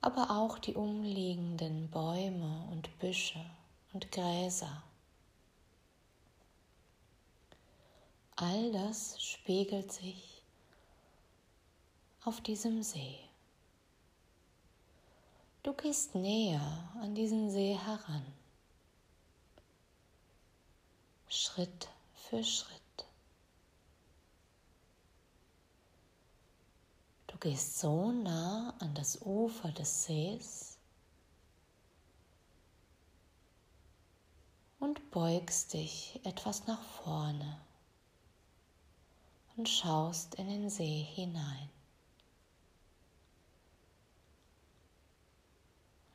aber 0.00 0.30
auch 0.30 0.58
die 0.58 0.74
umliegenden 0.74 1.88
Bäume 1.88 2.66
und 2.72 2.98
Büsche 2.98 3.44
und 3.92 4.10
Gräser. 4.10 4.82
All 8.40 8.70
das 8.70 9.20
spiegelt 9.20 9.90
sich 9.90 10.44
auf 12.22 12.40
diesem 12.40 12.84
See. 12.84 13.18
Du 15.64 15.72
gehst 15.72 16.14
näher 16.14 16.88
an 17.02 17.16
diesen 17.16 17.50
See 17.50 17.74
heran, 17.74 18.24
Schritt 21.28 21.88
für 22.14 22.44
Schritt. 22.44 23.06
Du 27.26 27.36
gehst 27.38 27.80
so 27.80 28.12
nah 28.12 28.72
an 28.78 28.94
das 28.94 29.20
Ufer 29.22 29.72
des 29.72 30.04
Sees 30.04 30.78
und 34.78 35.10
beugst 35.10 35.72
dich 35.72 36.20
etwas 36.22 36.68
nach 36.68 36.84
vorne 37.02 37.67
und 39.58 39.68
schaust 39.68 40.36
in 40.36 40.48
den 40.48 40.70
See 40.70 41.06
hinein. 41.14 41.68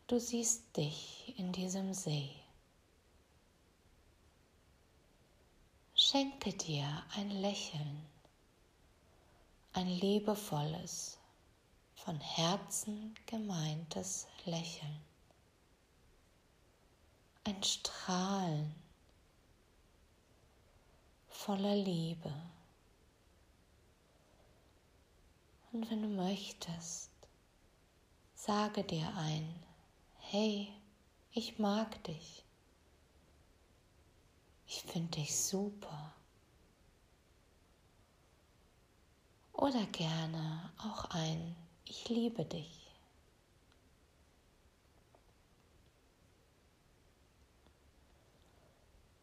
Du 0.07 0.19
siehst 0.19 0.75
dich 0.75 1.35
in 1.37 1.51
diesem 1.51 1.93
See. 1.93 2.31
Schenke 5.93 6.53
dir 6.53 7.03
ein 7.15 7.29
Lächeln 7.29 8.13
ein 9.73 9.87
liebevolles, 9.87 11.17
von 11.95 12.19
Herzen 12.19 13.15
gemeintes 13.25 14.27
Lächeln, 14.45 15.01
ein 17.43 17.63
Strahlen 17.63 18.75
voller 21.27 21.75
Liebe. 21.75 22.31
Und 25.73 25.89
wenn 25.91 26.01
du 26.01 26.07
möchtest, 26.07 27.11
sage 28.35 28.83
dir 28.83 29.11
ein, 29.17 29.53
hey, 30.19 30.69
ich 31.31 31.59
mag 31.59 32.01
dich. 32.05 32.45
Ich 34.65 34.81
finde 34.83 35.17
dich 35.17 35.35
super. 35.35 36.13
oder 39.63 39.85
gerne 39.85 40.71
auch 40.77 41.05
ein 41.11 41.55
Ich 41.85 42.09
liebe 42.09 42.43
dich. 42.43 42.91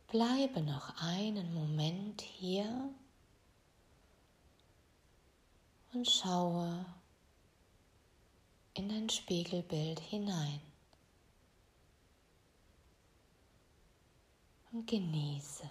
Bleibe 0.09 0.63
noch 0.63 0.95
einen 1.03 1.53
Moment 1.53 2.23
hier 2.23 2.89
und 5.93 6.09
schaue 6.09 6.85
in 8.75 8.89
dein 8.89 9.09
Spiegelbild 9.09 9.99
hinein 10.01 10.61
und 14.73 14.87
genieße. 14.87 15.69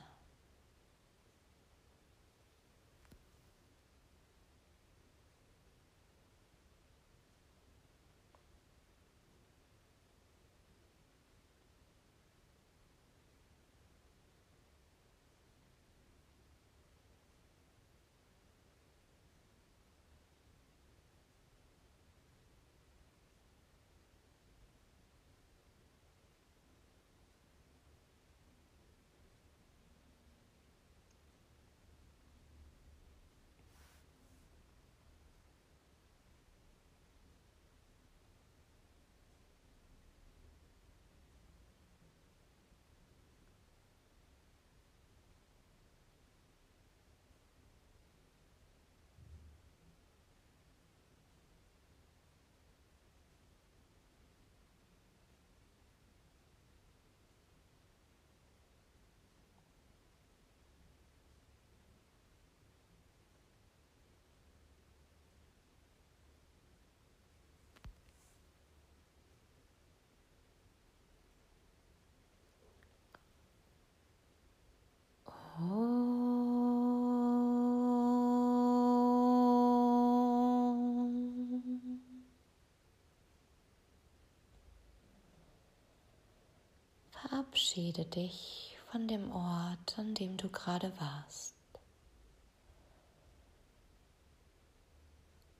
Verabschiede 87.50 88.06
dich 88.06 88.78
von 88.92 89.08
dem 89.08 89.32
Ort, 89.32 89.98
an 89.98 90.14
dem 90.14 90.38
du 90.38 90.50
gerade 90.50 90.92
warst. 91.00 91.56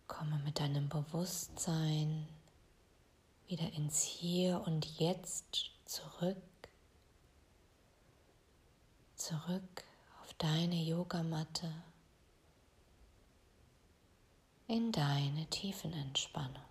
Komme 0.08 0.40
mit 0.46 0.60
deinem 0.60 0.88
Bewusstsein 0.88 2.28
wieder 3.48 3.72
ins 3.74 4.04
Hier 4.04 4.62
und 4.68 5.00
Jetzt 5.00 5.72
zurück, 5.86 6.38
zurück 9.16 9.84
auf 10.22 10.32
deine 10.36 10.84
Yogamatte, 10.84 11.74
in 14.68 14.92
deine 14.92 15.48
Tiefenentspannung. 15.48 16.69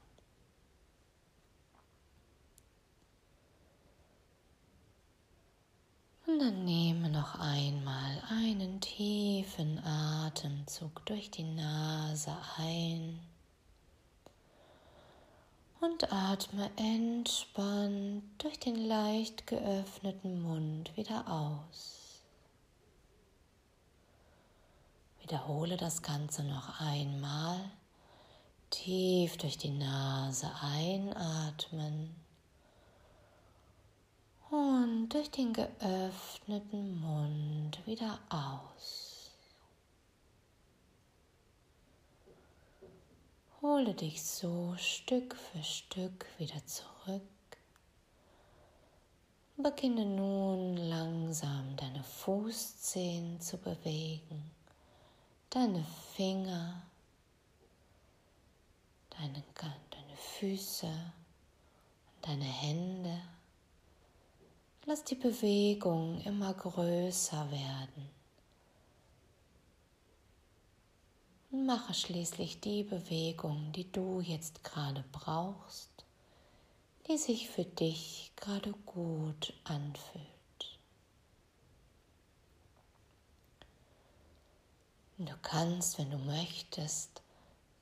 Und 6.29 6.41
dann 6.41 6.67
nehme 6.67 7.09
noch 7.09 7.41
einmal 7.41 8.23
einen 8.29 8.83
tiefen 8.83 9.83
Atemzug 9.83 11.07
durch 11.07 11.31
die 11.31 11.43
Nase 11.43 12.37
ein 12.59 13.19
und 15.81 16.13
atme 16.13 16.71
entspannt 16.77 18.25
durch 18.37 18.59
den 18.61 18.77
leicht 18.77 19.47
geöffneten 19.47 20.43
Mund 20.43 20.95
wieder 20.99 21.27
aus. 21.27 22.21
Wiederhole 25.23 25.79
das 25.79 26.03
Ganze 26.03 26.45
noch 26.45 26.79
einmal. 26.79 27.59
Tief 28.69 29.39
durch 29.39 29.57
die 29.57 29.71
Nase 29.71 30.51
einatmen 30.61 32.15
und 34.51 35.09
durch 35.11 35.31
den 35.31 35.53
geöffneten 35.53 37.01
Mund 37.01 37.87
wieder 37.87 38.19
aus. 38.31 39.31
Hole 43.61 43.93
dich 43.93 44.23
so 44.23 44.75
Stück 44.79 45.35
für 45.35 45.63
Stück 45.63 46.27
wieder 46.39 46.65
zurück. 46.65 47.23
Beginne 49.57 50.07
nun 50.07 50.77
langsam 50.77 51.75
deine 51.77 52.05
Fußzehen 52.05 53.41
zu 53.41 53.59
bewegen, 53.59 54.53
deine 55.51 55.85
Finger, 56.15 56.83
deine, 59.11 59.43
deine 59.91 60.17
Füße 60.17 60.87
und 60.87 62.29
deine 62.29 62.45
Hände. 62.45 63.21
Lass 64.89 65.05
die 65.05 65.17
Bewegung 65.17 66.19
immer 66.23 66.55
größer 66.55 67.51
werden. 67.51 68.09
Und 71.51 71.67
mache 71.67 71.93
schließlich 71.93 72.61
die 72.61 72.85
Bewegung, 72.85 73.71
die 73.73 73.93
du 73.93 74.23
jetzt 74.23 74.65
gerade 74.65 75.05
brauchst, 75.13 75.91
die 77.07 77.19
sich 77.19 77.51
für 77.51 77.67
dich 77.67 78.33
gerade 78.37 78.73
gut 78.87 79.53
anfühlt. 79.65 80.79
Du 85.19 85.35
kannst, 85.43 85.99
wenn 85.99 86.11
du 86.11 86.17
möchtest, 86.17 87.21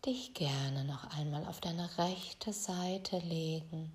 dich 0.04 0.34
gerne 0.34 0.84
noch 0.84 1.04
einmal 1.16 1.46
auf 1.46 1.60
deine 1.60 1.88
rechte 1.98 2.52
Seite 2.52 3.20
legen 3.20 3.92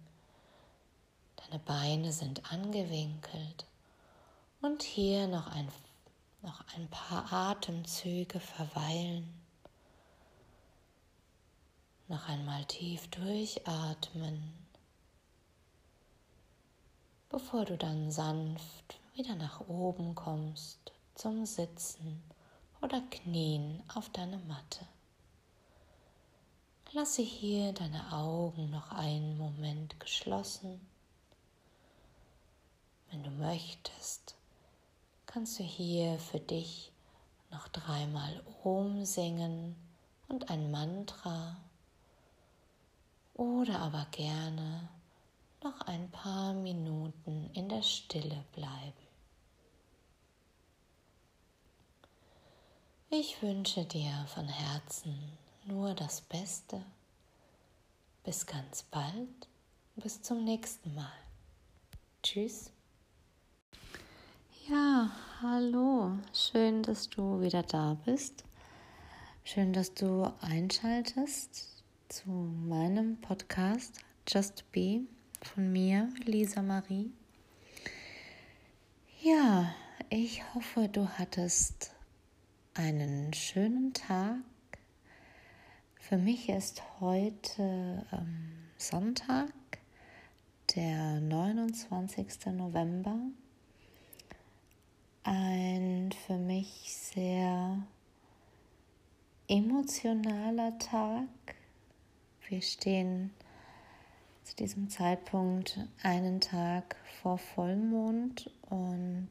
Deine 1.51 1.63
Beine 1.65 2.13
sind 2.13 2.49
angewinkelt 2.49 3.65
und 4.61 4.83
hier 4.83 5.27
noch 5.27 5.47
ein, 5.47 5.67
noch 6.41 6.63
ein 6.77 6.87
paar 6.89 7.29
Atemzüge 7.33 8.39
verweilen. 8.39 9.27
Noch 12.07 12.29
einmal 12.29 12.63
tief 12.65 13.09
durchatmen, 13.09 14.53
bevor 17.27 17.65
du 17.65 17.75
dann 17.75 18.11
sanft 18.11 19.01
wieder 19.15 19.35
nach 19.35 19.59
oben 19.67 20.15
kommst 20.15 20.93
zum 21.15 21.45
Sitzen 21.45 22.23
oder 22.81 23.01
Knien 23.09 23.83
auf 23.93 24.07
deine 24.07 24.37
Matte. 24.37 24.87
Lasse 26.93 27.23
hier 27.23 27.73
deine 27.73 28.13
Augen 28.13 28.69
noch 28.69 28.93
einen 28.93 29.37
Moment 29.37 29.99
geschlossen 29.99 30.79
wenn 33.11 33.23
du 33.23 33.29
möchtest, 33.29 34.35
kannst 35.25 35.59
du 35.59 35.63
hier 35.63 36.17
für 36.17 36.39
dich 36.39 36.91
noch 37.51 37.67
dreimal 37.67 38.41
Om 38.63 39.05
singen 39.05 39.75
und 40.29 40.49
ein 40.49 40.71
Mantra 40.71 41.57
oder 43.33 43.79
aber 43.79 44.07
gerne 44.11 44.87
noch 45.63 45.81
ein 45.81 46.09
paar 46.09 46.53
Minuten 46.53 47.49
in 47.53 47.69
der 47.69 47.83
Stille 47.83 48.43
bleiben. 48.53 48.93
Ich 53.09 53.41
wünsche 53.41 53.83
dir 53.83 54.25
von 54.33 54.47
Herzen 54.47 55.37
nur 55.65 55.93
das 55.93 56.21
Beste. 56.21 56.81
Bis 58.23 58.45
ganz 58.45 58.83
bald, 58.83 59.49
bis 59.97 60.21
zum 60.21 60.45
nächsten 60.45 60.95
Mal. 60.95 61.11
Tschüss. 62.23 62.71
Ja, 64.71 65.11
hallo. 65.41 66.11
Schön, 66.31 66.81
dass 66.81 67.09
du 67.09 67.41
wieder 67.41 67.61
da 67.61 67.97
bist. 68.05 68.45
Schön, 69.43 69.73
dass 69.73 69.93
du 69.93 70.31
einschaltest 70.39 71.83
zu 72.07 72.29
meinem 72.29 73.19
Podcast 73.19 73.99
Just 74.25 74.71
Be 74.71 75.01
von 75.41 75.73
mir, 75.73 76.07
Lisa 76.23 76.61
Marie. 76.61 77.11
Ja, 79.21 79.75
ich 80.09 80.41
hoffe, 80.53 80.87
du 80.87 81.05
hattest 81.17 81.93
einen 82.73 83.33
schönen 83.33 83.93
Tag. 83.93 84.37
Für 85.99 86.17
mich 86.17 86.47
ist 86.47 86.81
heute 87.01 88.05
ähm, 88.13 88.53
Sonntag, 88.77 89.51
der 90.75 91.19
29. 91.19 92.45
November 92.53 93.17
ein 95.23 96.11
für 96.25 96.37
mich 96.37 96.95
sehr 96.95 97.77
emotionaler 99.47 100.77
Tag. 100.79 101.27
Wir 102.47 102.61
stehen 102.61 103.31
zu 104.43 104.55
diesem 104.55 104.89
Zeitpunkt 104.89 105.79
einen 106.01 106.41
Tag 106.41 106.95
vor 107.21 107.37
Vollmond 107.37 108.49
und 108.69 109.29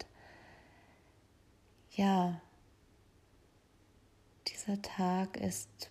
ja, 1.93 2.41
dieser 4.47 4.81
Tag 4.81 5.37
ist 5.37 5.91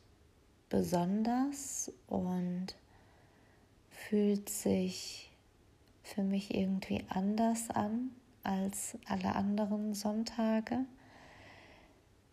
besonders 0.70 1.92
und 2.08 2.68
fühlt 3.92 4.50
sich 4.50 5.30
für 6.04 6.24
mich 6.24 6.56
irgendwie 6.56 7.04
anders 7.10 7.70
an 7.70 8.12
als 8.44 8.98
alle 9.08 9.36
anderen 9.36 9.94
Sonntage. 9.94 10.86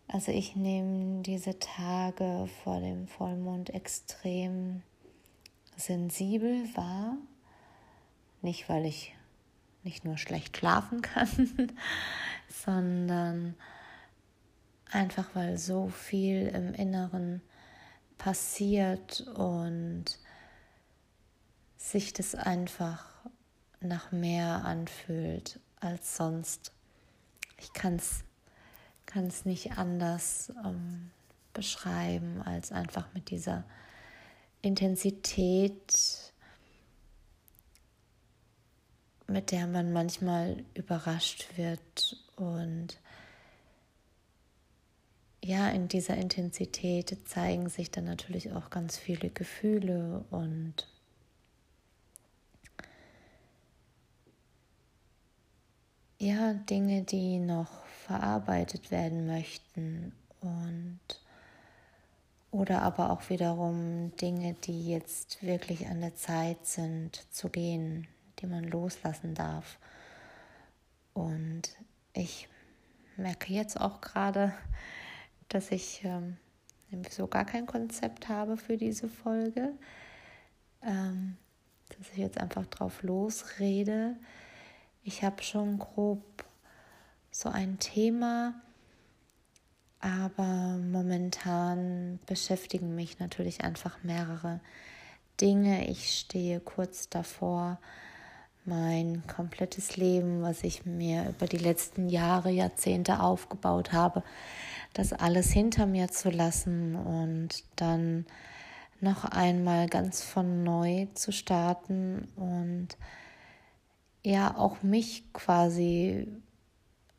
Also 0.07 0.31
ich 0.31 0.55
nehme 0.55 1.21
diese 1.21 1.59
Tage 1.59 2.47
vor 2.63 2.79
dem 2.79 3.07
Vollmond 3.07 3.69
extrem 3.71 4.81
sensibel 5.75 6.65
wahr. 6.75 7.17
Nicht, 8.41 8.69
weil 8.69 8.85
ich 8.85 9.13
nicht 9.83 10.05
nur 10.05 10.17
schlecht 10.17 10.57
schlafen 10.57 11.01
kann, 11.01 11.75
sondern 12.49 13.55
einfach 14.91 15.29
weil 15.33 15.57
so 15.57 15.89
viel 15.89 16.47
im 16.47 16.73
Inneren 16.73 17.41
passiert 18.17 19.21
und 19.35 20.05
sich 21.77 22.13
das 22.13 22.35
einfach 22.35 23.05
nach 23.79 24.11
mehr 24.11 24.65
anfühlt 24.65 25.59
als 25.79 26.17
sonst. 26.17 26.71
Ich 27.59 27.73
kann 27.73 27.95
es 27.95 29.45
nicht 29.45 29.77
anders 29.77 30.51
ähm, 30.65 31.11
beschreiben 31.53 32.41
als 32.43 32.71
einfach 32.71 33.07
mit 33.13 33.31
dieser 33.31 33.63
Intensität, 34.61 36.33
mit 39.27 39.51
der 39.51 39.67
man 39.67 39.91
manchmal 39.91 40.63
überrascht 40.73 41.57
wird 41.57 42.17
und 42.35 42.99
ja, 45.43 45.69
in 45.69 45.87
dieser 45.87 46.17
Intensität 46.17 47.17
zeigen 47.25 47.69
sich 47.69 47.89
dann 47.89 48.03
natürlich 48.03 48.51
auch 48.51 48.69
ganz 48.69 48.97
viele 48.97 49.29
Gefühle 49.29 50.25
und 50.29 50.87
ja, 56.17 56.53
Dinge, 56.53 57.03
die 57.03 57.39
noch 57.39 57.85
verarbeitet 58.05 58.91
werden 58.91 59.27
möchten 59.27 60.13
und 60.41 60.99
oder 62.49 62.81
aber 62.81 63.11
auch 63.11 63.29
wiederum 63.29 64.15
Dinge, 64.15 64.53
die 64.53 64.89
jetzt 64.89 65.43
wirklich 65.43 65.87
an 65.87 66.01
der 66.01 66.15
Zeit 66.15 66.65
sind 66.65 67.21
zu 67.31 67.49
gehen, 67.49 68.07
die 68.39 68.47
man 68.47 68.63
loslassen 68.63 69.35
darf. 69.35 69.77
Und 71.13 71.63
ich 72.13 72.47
merke 73.17 73.53
jetzt 73.53 73.79
auch 73.79 74.01
gerade, 74.01 74.53
dass 75.49 75.71
ich 75.71 76.03
ähm, 76.03 76.37
so 77.09 77.27
gar 77.27 77.45
kein 77.45 77.65
Konzept 77.65 78.29
habe 78.29 78.57
für 78.57 78.77
diese 78.77 79.09
Folge. 79.09 79.73
Ähm, 80.81 81.37
dass 81.89 82.09
ich 82.11 82.17
jetzt 82.17 82.39
einfach 82.39 82.65
drauf 82.67 83.03
losrede. 83.03 84.15
Ich 85.07 85.23
habe 85.23 85.41
schon 85.41 85.79
grob 85.79 86.43
so 87.31 87.47
ein 87.47 87.79
Thema, 87.79 88.55
aber 90.01 90.77
momentan 90.79 92.19
beschäftigen 92.25 92.93
mich 92.93 93.17
natürlich 93.17 93.63
einfach 93.63 94.03
mehrere 94.03 94.59
Dinge. 95.39 95.87
Ich 95.87 96.11
stehe 96.11 96.59
kurz 96.59 97.07
davor, 97.07 97.79
mein 98.65 99.25
komplettes 99.27 99.95
Leben, 99.95 100.41
was 100.41 100.65
ich 100.65 100.85
mir 100.85 101.29
über 101.29 101.45
die 101.45 101.57
letzten 101.57 102.09
Jahre, 102.09 102.49
Jahrzehnte 102.49 103.21
aufgebaut 103.21 103.93
habe, 103.93 104.23
das 104.93 105.13
alles 105.13 105.51
hinter 105.51 105.85
mir 105.85 106.09
zu 106.09 106.31
lassen 106.31 106.97
und 106.97 107.63
dann 107.77 108.25
noch 108.99 109.23
einmal 109.23 109.87
ganz 109.87 110.21
von 110.21 110.65
neu 110.65 111.07
zu 111.13 111.31
starten 111.31 112.27
und 112.35 112.97
ja 114.27 114.57
auch 114.57 114.83
mich 114.83 115.31
quasi 115.31 116.27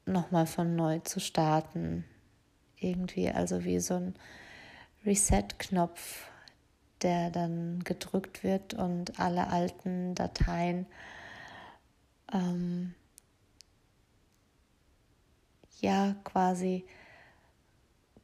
noch 0.04 0.30
mal 0.30 0.46
von 0.46 0.76
neu 0.76 0.98
zu 1.00 1.20
starten. 1.20 2.04
Irgendwie 2.76 3.30
also 3.30 3.64
wie 3.64 3.80
so 3.80 3.94
ein 3.94 4.14
Reset-Knopf, 5.06 6.28
der 7.00 7.30
dann 7.30 7.82
gedrückt 7.82 8.44
wird 8.44 8.74
und 8.74 9.18
alle 9.18 9.48
alten 9.48 10.14
Dateien 10.14 10.86
ähm, 12.32 12.94
ja 15.80 16.14
quasi 16.24 16.84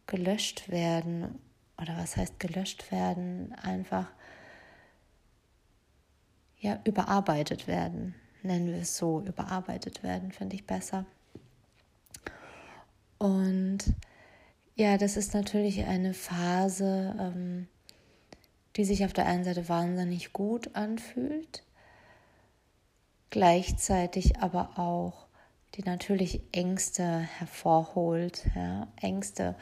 gelöscht 0.07 0.69
werden. 0.69 1.39
Oder 1.81 1.97
was 1.97 2.17
heißt 2.17 2.39
gelöscht 2.39 2.93
werden, 2.93 3.55
einfach 3.55 4.09
ja 6.59 6.79
überarbeitet 6.85 7.67
werden, 7.67 8.15
nennen 8.45 8.69
wir 8.69 8.83
es 8.83 8.97
so, 8.97 9.21
überarbeitet 9.21 10.03
werden, 10.03 10.33
finde 10.33 10.57
ich 10.57 10.67
besser. 10.67 11.05
Und 13.19 13.79
ja, 14.77 14.99
das 14.99 15.17
ist 15.17 15.35
natürlich 15.35 15.85
eine 15.85 16.15
Phase, 16.15 17.15
ähm, 17.19 17.69
die 18.77 18.85
sich 18.85 19.05
auf 19.05 19.13
der 19.13 19.27
einen 19.27 19.45
Seite 19.45 19.69
wahnsinnig 19.69 20.33
gut 20.33 20.75
anfühlt, 20.75 21.63
gleichzeitig 23.31 24.41
aber 24.41 24.79
auch 24.79 25.27
die 25.75 25.83
natürlich 25.83 26.43
Ängste 26.53 27.19
hervorholt, 27.19 28.47
ja, 28.55 28.89
Ängste 29.01 29.55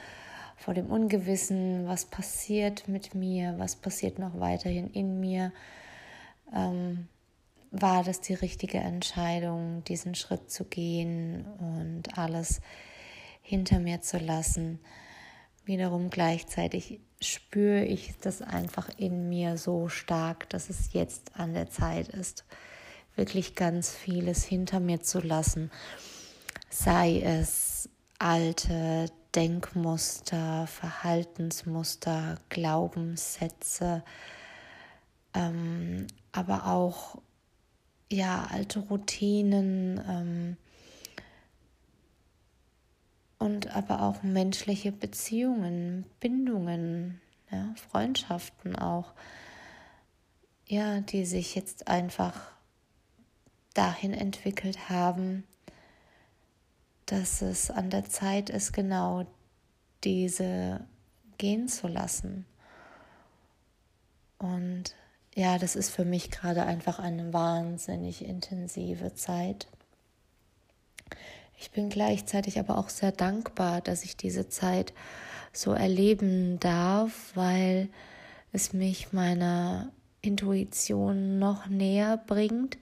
vor 0.57 0.75
dem 0.75 0.91
Ungewissen, 0.91 1.87
was 1.87 2.05
passiert 2.05 2.89
mit 2.89 3.15
mir, 3.15 3.55
was 3.59 3.77
passiert 3.77 4.19
noch 4.19 4.39
weiterhin 4.39 4.89
in 4.91 5.21
mir. 5.21 5.53
Ähm, 6.55 7.09
war 7.73 8.05
das 8.05 8.21
die 8.21 8.35
richtige 8.35 8.79
Entscheidung, 8.79 9.83
diesen 9.85 10.15
Schritt 10.15 10.51
zu 10.51 10.65
gehen 10.65 11.47
und 11.59 12.19
alles 12.19 12.61
hinter 13.41 13.81
mir 13.81 14.03
zu 14.03 14.19
lassen? 14.19 14.79
Wiederum 15.65 16.11
gleichzeitig 16.11 17.01
spüre 17.21 17.85
ich 17.85 18.15
das 18.21 18.43
einfach 18.43 18.91
in 18.99 19.29
mir 19.29 19.57
so 19.57 19.89
stark, 19.89 20.51
dass 20.51 20.69
es 20.69 20.93
jetzt 20.93 21.35
an 21.35 21.55
der 21.55 21.71
Zeit 21.71 22.09
ist, 22.09 22.45
wirklich 23.17 23.55
ganz 23.55 23.91
vieles 23.91 24.45
hinter 24.45 24.79
mir 24.79 25.01
zu 25.01 25.21
lassen. 25.21 25.71
Sei 26.69 27.21
es 27.21 27.89
alte 28.19 29.07
Denkmuster, 29.35 30.67
Verhaltensmuster, 30.67 32.39
Glaubenssätze, 32.51 34.05
ähm, 35.33 36.07
aber 36.33 36.67
auch 36.67 37.23
ja 38.13 38.47
alte 38.51 38.81
Routinen 38.81 40.01
ähm, 40.09 40.57
und 43.39 43.75
aber 43.75 44.03
auch 44.03 44.23
menschliche 44.23 44.93
Beziehungen, 44.93 46.05
Bindungen, 46.21 47.21
ja, 47.51 47.75
Freundschaften 47.91 48.77
auch, 48.77 49.13
ja, 50.69 51.01
die 51.01 51.25
sich 51.25 51.55
jetzt 51.55 51.89
einfach 51.89 52.53
dahin 53.75 54.15
entwickelt 54.15 54.89
haben, 54.89 55.45
dass 57.07 57.43
es 57.43 57.71
an 57.71 57.91
der 57.91 58.05
Zeit 58.05 58.49
ist, 58.49 58.73
genau 58.73 59.27
diese 60.05 60.87
gehen 61.39 61.69
zu 61.69 61.89
lassen. 61.89 62.47
Und 64.39 64.95
ja, 65.35 65.59
das 65.59 65.77
ist 65.77 65.91
für 65.91 66.05
mich 66.05 66.31
gerade 66.31 66.65
einfach 66.65 66.99
eine 66.99 67.33
wahnsinnig 67.33 68.25
intensive 68.25 69.15
Zeit. 69.15 69.67
Ich 71.59 71.71
bin 71.71 71.89
gleichzeitig 71.89 72.59
aber 72.59 72.79
auch 72.79 72.89
sehr 72.89 73.13
dankbar, 73.13 73.81
dass 73.81 74.05
ich 74.05 74.17
diese 74.17 74.49
Zeit 74.49 74.93
so 75.53 75.73
erleben 75.73 76.59
darf, 76.59 77.33
weil 77.35 77.89
es 78.53 78.73
mich 78.73 79.13
meiner 79.13 79.93
Intuition 80.21 81.39
noch 81.39 81.67
näher 81.67 82.17
bringt, 82.27 82.79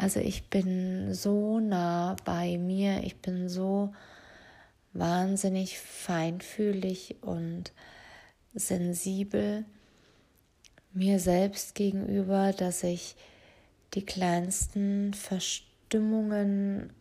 also 0.00 0.18
ich 0.18 0.48
bin 0.48 1.12
so 1.12 1.60
nah 1.60 2.16
bei 2.24 2.56
mir, 2.56 3.04
ich 3.04 3.20
bin 3.20 3.50
so 3.50 3.92
wahnsinnig 4.94 5.78
feinfühlig 5.78 7.16
und 7.20 7.72
sensibel 8.54 9.66
mir 10.92 11.18
selbst 11.18 11.74
gegenüber, 11.74 12.52
dass 12.52 12.82
ich 12.82 13.16
die 13.94 14.04
kleinsten 14.04 15.14
Verstimmungen 15.14 16.92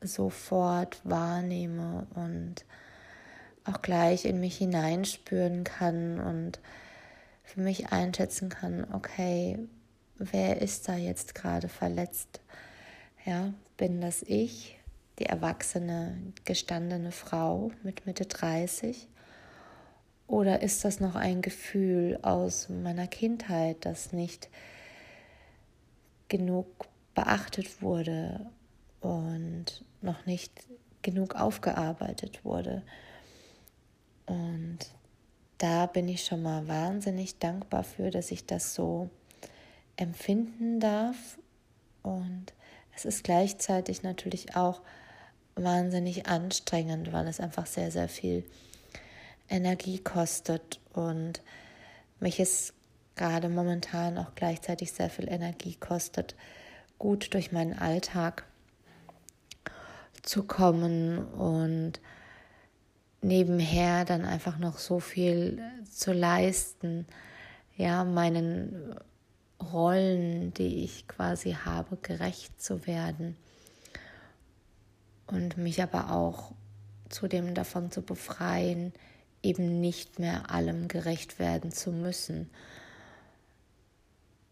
sofort 0.00 1.00
wahrnehme 1.04 2.06
und 2.14 2.64
auch 3.64 3.80
gleich 3.80 4.24
in 4.24 4.40
mich 4.40 4.58
hineinspüren 4.58 5.64
kann 5.64 6.20
und 6.20 6.60
für 7.42 7.60
mich 7.60 7.92
einschätzen 7.92 8.48
kann, 8.48 8.86
okay, 8.92 9.58
wer 10.16 10.60
ist 10.60 10.88
da 10.88 10.96
jetzt 10.96 11.34
gerade 11.34 11.68
verletzt? 11.68 12.40
Ja, 13.24 13.54
bin 13.76 14.00
das 14.00 14.22
ich, 14.22 14.78
die 15.18 15.26
erwachsene, 15.26 16.18
gestandene 16.44 17.12
Frau 17.12 17.70
mit 17.82 18.06
Mitte 18.06 18.26
30? 18.26 19.08
Oder 20.26 20.62
ist 20.62 20.84
das 20.84 21.00
noch 21.00 21.14
ein 21.14 21.42
Gefühl 21.42 22.18
aus 22.22 22.68
meiner 22.68 23.06
Kindheit, 23.06 23.84
das 23.84 24.12
nicht 24.12 24.48
genug 26.28 26.66
beachtet 27.14 27.82
wurde 27.82 28.46
und 29.00 29.84
noch 30.00 30.24
nicht 30.26 30.52
genug 31.02 31.34
aufgearbeitet 31.34 32.44
wurde? 32.44 32.82
Und 34.26 34.78
da 35.58 35.86
bin 35.86 36.08
ich 36.08 36.24
schon 36.24 36.42
mal 36.42 36.66
wahnsinnig 36.66 37.38
dankbar 37.38 37.84
für, 37.84 38.10
dass 38.10 38.30
ich 38.30 38.46
das 38.46 38.74
so 38.74 39.10
empfinden 39.96 40.80
darf. 40.80 41.38
Und 42.02 42.52
es 42.96 43.04
ist 43.04 43.24
gleichzeitig 43.24 44.02
natürlich 44.02 44.56
auch 44.56 44.80
wahnsinnig 45.54 46.26
anstrengend, 46.26 47.12
weil 47.12 47.28
es 47.28 47.40
einfach 47.40 47.66
sehr, 47.66 47.90
sehr 47.90 48.08
viel 48.08 48.44
Energie 49.48 49.98
kostet 49.98 50.80
und 50.92 51.42
mich 52.20 52.40
es 52.40 52.72
gerade 53.16 53.48
momentan 53.48 54.18
auch 54.18 54.34
gleichzeitig 54.34 54.92
sehr 54.92 55.10
viel 55.10 55.28
Energie 55.28 55.74
kostet, 55.74 56.34
gut 56.98 57.34
durch 57.34 57.52
meinen 57.52 57.78
Alltag 57.78 58.44
zu 60.22 60.42
kommen 60.44 61.18
und 61.18 62.00
nebenher 63.20 64.04
dann 64.04 64.24
einfach 64.24 64.58
noch 64.58 64.78
so 64.78 65.00
viel 65.00 65.62
zu 65.90 66.12
leisten, 66.12 67.06
ja, 67.76 68.04
meinen 68.04 68.94
Rollen, 69.72 70.52
die 70.54 70.84
ich 70.84 71.08
quasi 71.08 71.52
habe, 71.52 71.96
gerecht 71.96 72.60
zu 72.60 72.86
werden 72.86 73.36
und 75.26 75.56
mich 75.56 75.82
aber 75.82 76.10
auch 76.10 76.52
zudem 77.08 77.54
davon 77.54 77.90
zu 77.90 78.02
befreien, 78.02 78.92
eben 79.44 79.80
nicht 79.80 80.18
mehr 80.18 80.50
allem 80.50 80.88
gerecht 80.88 81.38
werden 81.38 81.70
zu 81.70 81.92
müssen 81.92 82.50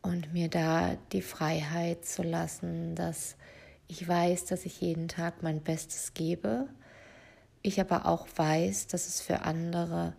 und 0.03 0.33
mir 0.33 0.49
da 0.49 0.97
die 1.13 1.23
Freiheit 1.23 2.05
zu 2.05 2.23
lassen, 2.23 2.95
dass 2.95 3.37
Ich 3.89 4.07
weiß, 4.09 4.47
dass 4.47 4.65
ich 4.65 4.81
jeden 4.81 5.09
Tag 5.09 5.43
mein 5.43 5.61
Bestes 5.61 6.15
gebe. 6.15 6.69
Ich 7.61 7.79
aber 7.81 8.07
auch 8.07 8.27
weiß, 8.37 8.87
dass 8.87 9.07
es 9.07 9.21
für 9.21 9.43
andere 9.43 10.15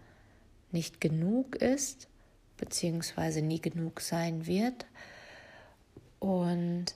nicht 0.72 1.02
genug 1.02 1.56
ist, 1.56 2.08
beziehungsweise 2.58 3.42
nie 3.42 3.60
genug 3.60 4.02
sein 4.02 4.46
wird. 4.46 4.86
Und 6.20 6.94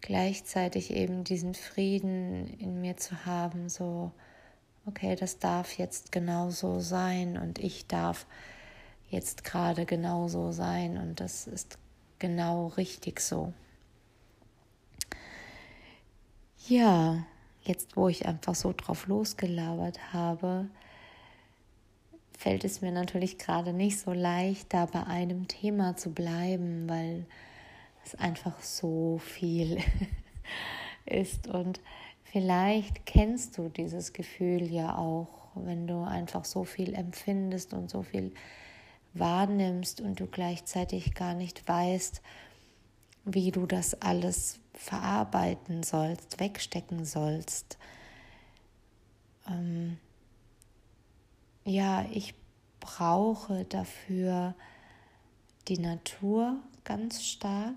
gleichzeitig 0.00 0.92
eben 0.92 1.24
diesen 1.24 1.54
Frieden 1.54 2.46
in 2.58 2.80
mir 2.80 2.96
zu 2.96 3.26
haben, 3.26 3.68
so, 3.68 4.12
okay, 4.88 5.14
das 5.16 5.38
darf 5.38 5.78
jetzt 5.78 6.12
genauso 6.12 6.80
sein 6.80 7.36
und 7.36 7.58
ich 7.58 7.86
darf 7.86 8.26
jetzt 9.10 9.44
gerade 9.44 9.86
genauso 9.86 10.52
sein 10.52 10.98
und 10.98 11.20
das 11.20 11.46
ist 11.46 11.78
genau 12.18 12.68
richtig 12.68 13.20
so. 13.20 13.52
Ja, 16.66 17.24
jetzt 17.62 17.96
wo 17.96 18.08
ich 18.08 18.26
einfach 18.26 18.54
so 18.54 18.74
drauf 18.76 19.06
losgelabert 19.06 20.12
habe, 20.12 20.68
fällt 22.36 22.64
es 22.64 22.80
mir 22.80 22.92
natürlich 22.92 23.38
gerade 23.38 23.72
nicht 23.72 23.98
so 23.98 24.12
leicht, 24.12 24.72
da 24.72 24.86
bei 24.86 25.04
einem 25.04 25.48
Thema 25.48 25.96
zu 25.96 26.10
bleiben, 26.10 26.88
weil 26.88 27.26
es 28.04 28.14
einfach 28.14 28.62
so 28.62 29.18
viel 29.18 29.78
ist. 31.04 31.48
Und 31.48 31.80
vielleicht 32.32 33.06
kennst 33.06 33.58
du 33.58 33.68
dieses 33.68 34.12
Gefühl 34.12 34.70
ja 34.70 34.96
auch, 34.96 35.50
wenn 35.54 35.86
du 35.86 36.02
einfach 36.02 36.44
so 36.44 36.64
viel 36.64 36.94
empfindest 36.94 37.72
und 37.72 37.90
so 37.90 38.02
viel 38.02 38.32
wahrnimmst 39.14 40.00
und 40.00 40.20
du 40.20 40.26
gleichzeitig 40.26 41.14
gar 41.14 41.34
nicht 41.34 41.66
weißt, 41.66 42.22
wie 43.24 43.50
du 43.50 43.66
das 43.66 44.00
alles 44.00 44.60
verarbeiten 44.74 45.82
sollst, 45.82 46.38
wegstecken 46.38 47.04
sollst. 47.04 47.78
Ähm, 49.48 49.98
ja, 51.64 52.06
ich 52.12 52.34
brauche 52.80 53.64
dafür 53.64 54.54
die 55.66 55.78
Natur 55.78 56.56
ganz 56.84 57.22
stark. 57.24 57.74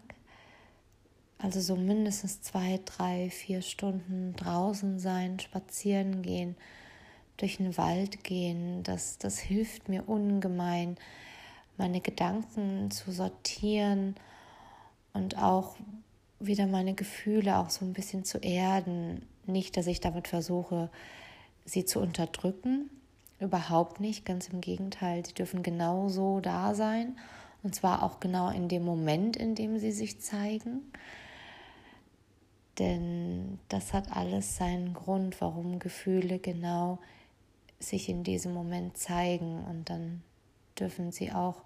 Also 1.41 1.59
so 1.59 1.75
mindestens 1.75 2.41
zwei, 2.41 2.79
drei, 2.85 3.31
vier 3.31 3.63
Stunden 3.63 4.35
draußen 4.35 4.99
sein, 4.99 5.39
spazieren 5.39 6.21
gehen, 6.21 6.55
durch 7.37 7.57
den 7.57 7.77
Wald 7.77 8.23
gehen. 8.23 8.83
Das, 8.83 9.17
das 9.17 9.39
hilft 9.39 9.89
mir 9.89 10.07
ungemein, 10.07 10.97
meine 11.77 11.99
Gedanken 11.99 12.91
zu 12.91 13.11
sortieren 13.11 14.15
und 15.13 15.37
auch 15.39 15.77
wieder 16.39 16.67
meine 16.67 16.93
Gefühle 16.93 17.57
auch 17.57 17.71
so 17.71 17.85
ein 17.85 17.93
bisschen 17.93 18.23
zu 18.23 18.37
erden. 18.37 19.25
Nicht, 19.47 19.77
dass 19.77 19.87
ich 19.87 19.99
damit 19.99 20.27
versuche, 20.27 20.91
sie 21.65 21.85
zu 21.85 21.99
unterdrücken. 21.99 22.91
Überhaupt 23.39 23.99
nicht, 23.99 24.25
ganz 24.25 24.49
im 24.49 24.61
Gegenteil. 24.61 25.25
Sie 25.25 25.33
dürfen 25.33 25.63
genauso 25.63 26.39
da 26.39 26.75
sein. 26.75 27.17
Und 27.63 27.73
zwar 27.73 28.03
auch 28.03 28.19
genau 28.19 28.49
in 28.49 28.67
dem 28.67 28.83
Moment, 28.83 29.35
in 29.37 29.55
dem 29.55 29.79
sie 29.79 29.91
sich 29.91 30.21
zeigen. 30.21 30.81
Denn 32.81 33.59
das 33.69 33.93
hat 33.93 34.11
alles 34.11 34.57
seinen 34.57 34.95
Grund, 34.95 35.39
warum 35.39 35.77
Gefühle 35.77 36.39
genau 36.39 36.97
sich 37.79 38.09
in 38.09 38.23
diesem 38.23 38.55
Moment 38.55 38.97
zeigen. 38.97 39.63
Und 39.65 39.91
dann 39.91 40.23
dürfen 40.79 41.11
sie 41.11 41.31
auch 41.31 41.61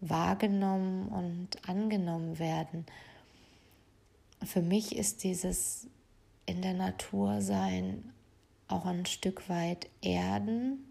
wahrgenommen 0.00 1.08
und 1.08 1.68
angenommen 1.68 2.38
werden. 2.38 2.86
Für 4.42 4.62
mich 4.62 4.96
ist 4.96 5.24
dieses 5.24 5.88
in 6.46 6.62
der 6.62 6.72
Natur 6.72 7.42
sein 7.42 8.10
auch 8.66 8.86
ein 8.86 9.04
Stück 9.04 9.50
weit 9.50 9.90
Erden, 10.00 10.90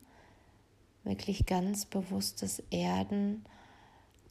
wirklich 1.03 1.47
ganz 1.47 1.85
bewusstes 1.85 2.61
Erden, 2.69 3.45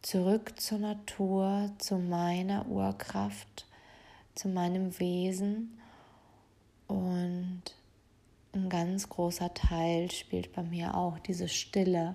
zurück 0.03 0.61
zur 0.61 0.79
Natur, 0.79 1.73
zu 1.79 1.99
meiner 1.99 2.69
Urkraft, 2.69 3.66
zu 4.37 4.49
meinem 4.49 4.99
Wesen 5.01 5.81
und 6.87 7.63
ein 8.53 8.69
ganz 8.69 9.09
großer 9.09 9.53
Teil 9.55 10.11
spielt 10.11 10.53
bei 10.53 10.63
mir 10.63 10.95
auch 10.95 11.19
diese 11.19 11.49
Stille, 11.49 12.15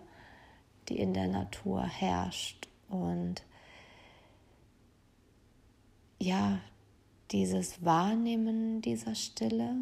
die 0.87 0.97
in 0.97 1.13
der 1.13 1.27
Natur 1.27 1.83
herrscht. 1.83 2.67
Und 2.89 3.43
ja, 6.19 6.59
dieses 7.31 7.83
Wahrnehmen 7.83 8.81
dieser 8.81 9.15
Stille 9.15 9.75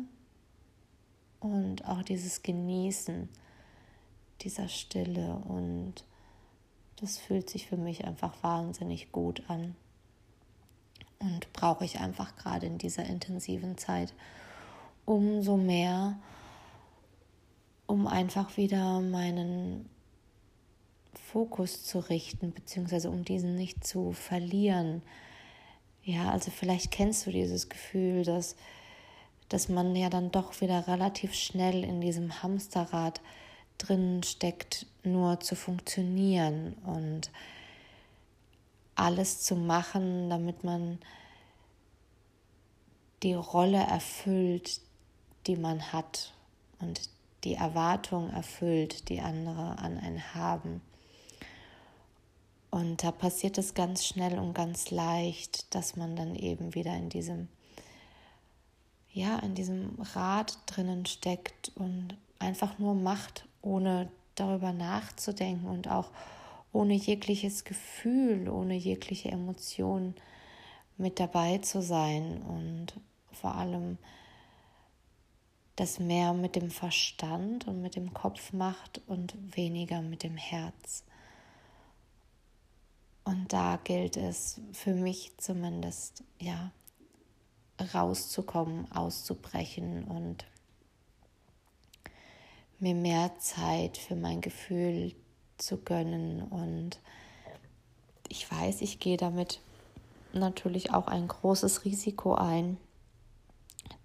und 1.40 1.86
auch 1.86 2.04
dieses 2.04 2.44
Genießen 2.44 3.30
dieser 4.42 4.68
Stille. 4.68 5.36
Und 5.48 6.04
das 6.98 7.18
fühlt 7.18 7.50
sich 7.50 7.68
für 7.68 7.78
mich 7.78 8.06
einfach 8.06 8.44
wahnsinnig 8.44 9.12
gut 9.12 9.44
an. 9.50 9.76
Und 11.20 11.52
brauche 11.54 11.84
ich 11.84 12.00
einfach 12.00 12.36
gerade 12.38 12.66
in 12.66 12.78
dieser 12.78 13.06
intensiven 13.06 13.78
Zeit 13.78 14.14
umso 15.06 15.58
mehr, 15.58 16.18
um 17.88 18.08
einfach 18.08 18.58
wieder 18.58 19.02
meinen 19.02 19.90
Fokus 21.32 21.84
zu 21.84 22.00
richten, 22.00 22.54
beziehungsweise 22.54 23.10
um 23.10 23.26
diesen 23.26 23.56
nicht 23.56 23.86
zu 23.86 24.14
verlieren. 24.14 25.02
Ja, 26.04 26.32
also 26.32 26.52
vielleicht 26.52 26.92
kennst 26.92 27.26
du 27.26 27.32
dieses 27.32 27.70
Gefühl, 27.70 28.24
dass, 28.24 28.56
dass 29.50 29.70
man 29.70 29.96
ja 29.96 30.10
dann 30.10 30.32
doch 30.32 30.62
wieder 30.62 30.88
relativ 30.88 31.34
schnell 31.34 31.84
in 31.84 32.02
diesem 32.02 32.42
Hamsterrad 32.42 33.22
drin 33.78 34.22
steckt, 34.24 34.86
nur 35.04 35.40
zu 35.40 35.56
funktionieren 35.56 36.74
und 36.86 37.32
alles 39.00 39.42
zu 39.42 39.56
machen, 39.56 40.30
damit 40.30 40.64
man 40.64 41.00
die 43.24 43.34
Rolle 43.34 43.80
erfüllt, 43.80 44.82
die 45.48 45.56
man 45.56 45.92
hat 45.92 46.34
und 46.80 47.10
die 47.44 47.56
Erwartung 47.56 48.30
erfüllt, 48.32 49.10
die 49.10 49.22
andere 49.22 49.78
an 49.78 49.98
einen 49.98 50.34
haben. 50.36 50.82
Und 52.70 53.04
da 53.04 53.12
passiert 53.12 53.58
es 53.58 53.74
ganz 53.74 54.06
schnell 54.06 54.38
und 54.38 54.54
ganz 54.54 54.92
leicht, 54.92 55.74
dass 55.74 55.96
man 55.96 56.16
dann 56.16 56.36
eben 56.36 56.76
wieder 56.76 56.96
in 56.96 57.10
diesem, 57.10 57.48
ja, 59.12 59.40
in 59.40 59.56
diesem 59.56 59.98
Rad 60.14 60.58
drinnen 60.68 61.06
steckt 61.06 61.72
und 61.76 62.16
einfach 62.38 62.78
nur 62.78 62.94
macht, 62.94 63.46
ohne 63.62 64.12
darüber 64.36 64.72
nachzudenken 64.72 65.68
und 65.68 65.88
auch 65.88 66.12
ohne 66.72 66.94
jegliches 66.94 67.64
Gefühl, 67.64 68.50
ohne 68.50 68.76
jegliche 68.76 69.30
Emotion 69.30 70.16
mit 70.98 71.20
dabei 71.20 71.60
zu 71.60 71.82
sein 71.82 72.42
und 72.42 72.94
vor 73.32 73.56
allem 73.56 73.98
das 75.76 76.00
mehr 76.00 76.34
mit 76.34 76.56
dem 76.56 76.72
Verstand 76.72 77.68
und 77.68 77.82
mit 77.82 77.96
dem 77.96 78.14
Kopf 78.14 78.52
macht 78.52 79.02
und 79.08 79.34
weniger 79.56 80.02
mit 80.02 80.24
dem 80.24 80.36
Herz. 80.36 81.06
Und 83.24 83.54
da 83.54 83.80
gilt 83.84 84.18
es 84.18 84.60
für 84.74 84.94
mich 84.94 85.32
zumindest, 85.38 86.24
ja, 86.40 86.72
rauszukommen, 87.94 88.92
auszubrechen 88.92 90.04
und 90.04 90.46
mir 92.80 92.96
mehr 92.96 93.38
Zeit 93.40 93.98
für 93.98 94.16
mein 94.16 94.42
Gefühl 94.42 95.16
zu 95.62 95.78
gönnen. 95.78 96.42
Und 96.42 97.00
ich 98.28 98.50
weiß, 98.52 98.82
ich 98.82 99.00
gehe 99.00 99.18
damit 99.18 99.60
natürlich 100.34 100.94
auch 100.94 101.08
ein 101.08 101.28
großes 101.28 101.86
Risiko 101.86 102.36
ein, 102.36 102.78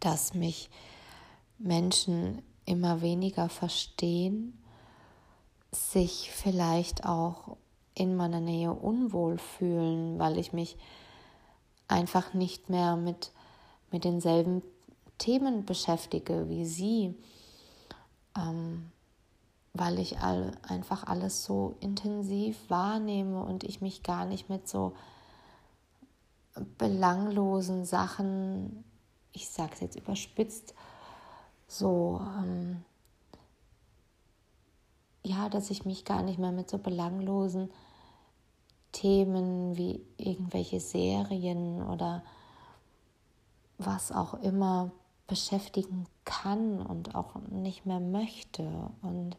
dass 0.01 0.35
mich 0.35 0.71
Menschen 1.59 2.43
immer 2.67 3.03
weniger 3.03 3.49
verstehen, 3.49 4.59
sich 5.71 6.31
vielleicht 6.31 7.05
auch 7.05 7.57
in 7.95 8.17
meiner 8.17 8.41
Nähe 8.41 8.73
unwohl 8.73 9.39
fühlen, 9.39 10.19
weil 10.19 10.39
ich 10.39 10.53
mich 10.53 10.77
einfach 11.89 12.35
nicht 12.35 12.71
mehr 12.71 12.97
mit, 12.97 13.33
mit 13.91 14.05
denselben 14.05 14.63
Themen 15.19 15.65
beschäftige 15.65 16.49
wie 16.49 16.65
sie, 16.65 17.15
ähm, 18.37 18.91
weil 19.75 19.99
ich 19.99 20.21
all, 20.21 20.53
einfach 20.63 21.05
alles 21.05 21.45
so 21.45 21.75
intensiv 21.81 22.57
wahrnehme 22.71 23.43
und 23.43 23.65
ich 23.65 23.81
mich 23.81 24.03
gar 24.05 24.25
nicht 24.25 24.49
mit 24.49 24.69
so 24.69 24.95
belanglosen 26.79 27.85
Sachen, 27.85 28.85
ich 29.33 29.49
sage 29.49 29.73
es 29.75 29.81
jetzt 29.81 29.97
überspitzt, 29.97 30.75
so 31.67 32.21
ähm, 32.39 32.85
ja, 35.25 35.49
dass 35.49 35.71
ich 35.71 35.85
mich 35.85 36.05
gar 36.05 36.23
nicht 36.23 36.39
mehr 36.39 36.53
mit 36.53 36.71
so 36.71 36.79
belanglosen 36.79 37.71
Themen 38.93 39.77
wie 39.77 40.01
irgendwelche 40.19 40.79
Serien 40.79 41.83
oder 41.83 42.23
was 43.79 44.13
auch 44.13 44.35
immer 44.35 44.93
beschäftigen 45.27 46.07
kann 46.25 46.81
und 46.81 47.17
auch 47.17 47.35
nicht 47.51 47.87
mehr 47.87 47.99
möchte. 47.99 48.91
Und 49.03 49.37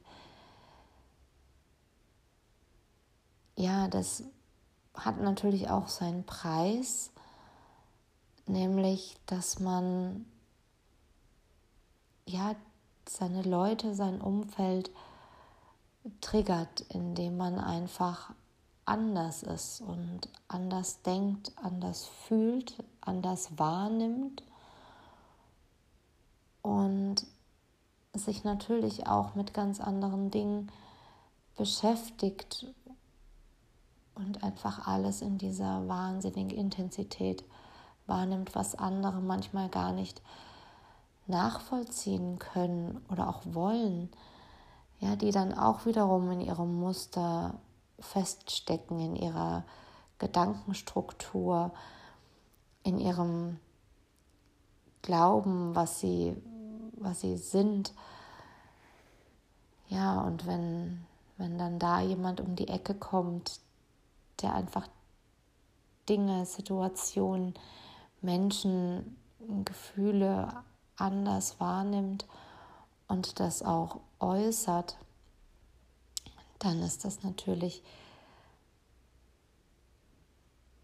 ja, 3.55 3.87
das 3.87 4.23
hat 4.93 5.19
natürlich 5.19 5.69
auch 5.69 5.87
seinen 5.87 6.25
Preis, 6.25 7.11
nämlich 8.47 9.17
dass 9.25 9.59
man 9.59 10.25
ja 12.25 12.55
seine 13.07 13.43
Leute, 13.43 13.93
sein 13.95 14.21
Umfeld 14.21 14.91
triggert, 16.21 16.81
indem 16.89 17.37
man 17.37 17.59
einfach 17.59 18.33
anders 18.85 19.43
ist 19.43 19.81
und 19.81 20.29
anders 20.47 21.01
denkt, 21.01 21.51
anders 21.55 22.05
fühlt, 22.05 22.83
anders 23.01 23.57
wahrnimmt 23.57 24.43
und 26.61 27.25
sich 28.13 28.43
natürlich 28.43 29.07
auch 29.07 29.35
mit 29.35 29.53
ganz 29.53 29.81
anderen 29.81 30.31
Dingen 30.31 30.71
beschäftigt 31.55 32.67
und 34.15 34.43
einfach 34.43 34.87
alles 34.87 35.21
in 35.21 35.37
dieser 35.37 35.87
wahnsinnigen 35.87 36.57
Intensität 36.57 37.43
wahrnimmt, 38.07 38.55
was 38.55 38.75
andere 38.75 39.21
manchmal 39.21 39.69
gar 39.69 39.91
nicht 39.91 40.21
nachvollziehen 41.27 42.39
können 42.39 43.03
oder 43.09 43.29
auch 43.29 43.41
wollen, 43.45 44.09
ja, 44.99 45.15
die 45.15 45.31
dann 45.31 45.53
auch 45.53 45.85
wiederum 45.85 46.31
in 46.31 46.41
ihrem 46.41 46.79
Muster 46.79 47.55
feststecken, 47.99 48.99
in 48.99 49.15
ihrer 49.15 49.63
Gedankenstruktur, 50.19 51.71
in 52.83 52.99
ihrem 52.99 53.59
Glauben, 55.01 55.75
was 55.75 55.99
sie, 55.99 56.35
was 56.93 57.21
sie 57.21 57.37
sind. 57.37 57.93
Ja, 59.87 60.21
und 60.21 60.45
wenn, 60.47 61.05
wenn 61.37 61.57
dann 61.57 61.79
da 61.79 61.99
jemand 61.99 62.39
um 62.41 62.55
die 62.55 62.67
Ecke 62.67 62.95
kommt, 62.95 63.59
der 64.41 64.53
einfach 64.53 64.87
Dinge, 66.07 66.45
Situationen, 66.45 67.53
Menschen, 68.21 69.17
Gefühle 69.63 70.63
anders 70.95 71.59
wahrnimmt 71.59 72.25
und 73.07 73.39
das 73.39 73.63
auch 73.63 73.99
äußert, 74.19 74.97
dann 76.59 76.81
ist 76.81 77.05
das 77.05 77.23
natürlich 77.23 77.83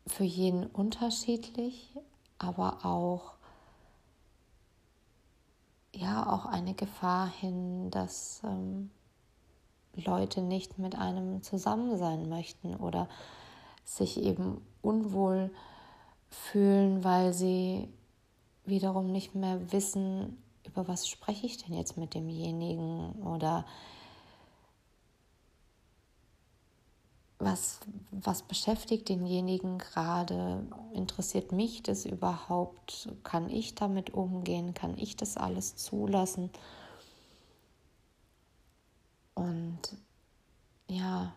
für 0.06 0.24
jeden 0.24 0.66
unterschiedlich, 0.68 1.98
aber 2.38 2.86
auch 2.86 3.34
ja 5.94 6.32
auch 6.32 6.46
eine 6.46 6.74
Gefahr 6.74 7.28
hin, 7.28 7.92
dass 7.92 8.42
ähm, 8.44 8.92
Leute 9.94 10.42
nicht 10.42 10.78
mit 10.78 10.96
einem 10.96 11.44
zusammen 11.44 11.98
sein 11.98 12.30
möchten 12.30 12.76
oder 12.76 13.10
sich 13.96 14.22
eben 14.22 14.62
unwohl 14.82 15.52
fühlen, 16.30 17.04
weil 17.04 17.34
sie 17.34 17.88
wiederum 18.66 19.12
nicht 19.12 19.36
mehr 19.36 19.72
wissen, 19.72 20.42
über 20.66 20.88
was 20.88 21.08
spreche 21.08 21.46
ich 21.46 21.58
denn 21.58 21.76
jetzt 21.76 21.98
mit 21.98 22.14
demjenigen 22.14 23.12
oder 23.24 23.66
was, 27.40 27.80
was 28.12 28.44
beschäftigt 28.44 29.10
denjenigen 29.10 29.80
gerade? 29.80 30.66
Interessiert 30.94 31.52
mich 31.52 31.82
das 31.84 32.06
überhaupt? 32.06 33.10
Kann 33.24 33.50
ich 33.50 33.76
damit 33.76 34.14
umgehen? 34.14 34.74
Kann 34.74 34.98
ich 34.98 35.18
das 35.18 35.38
alles 35.38 35.76
zulassen? 35.76 36.52
Und 39.34 39.80
ja, 40.88 41.34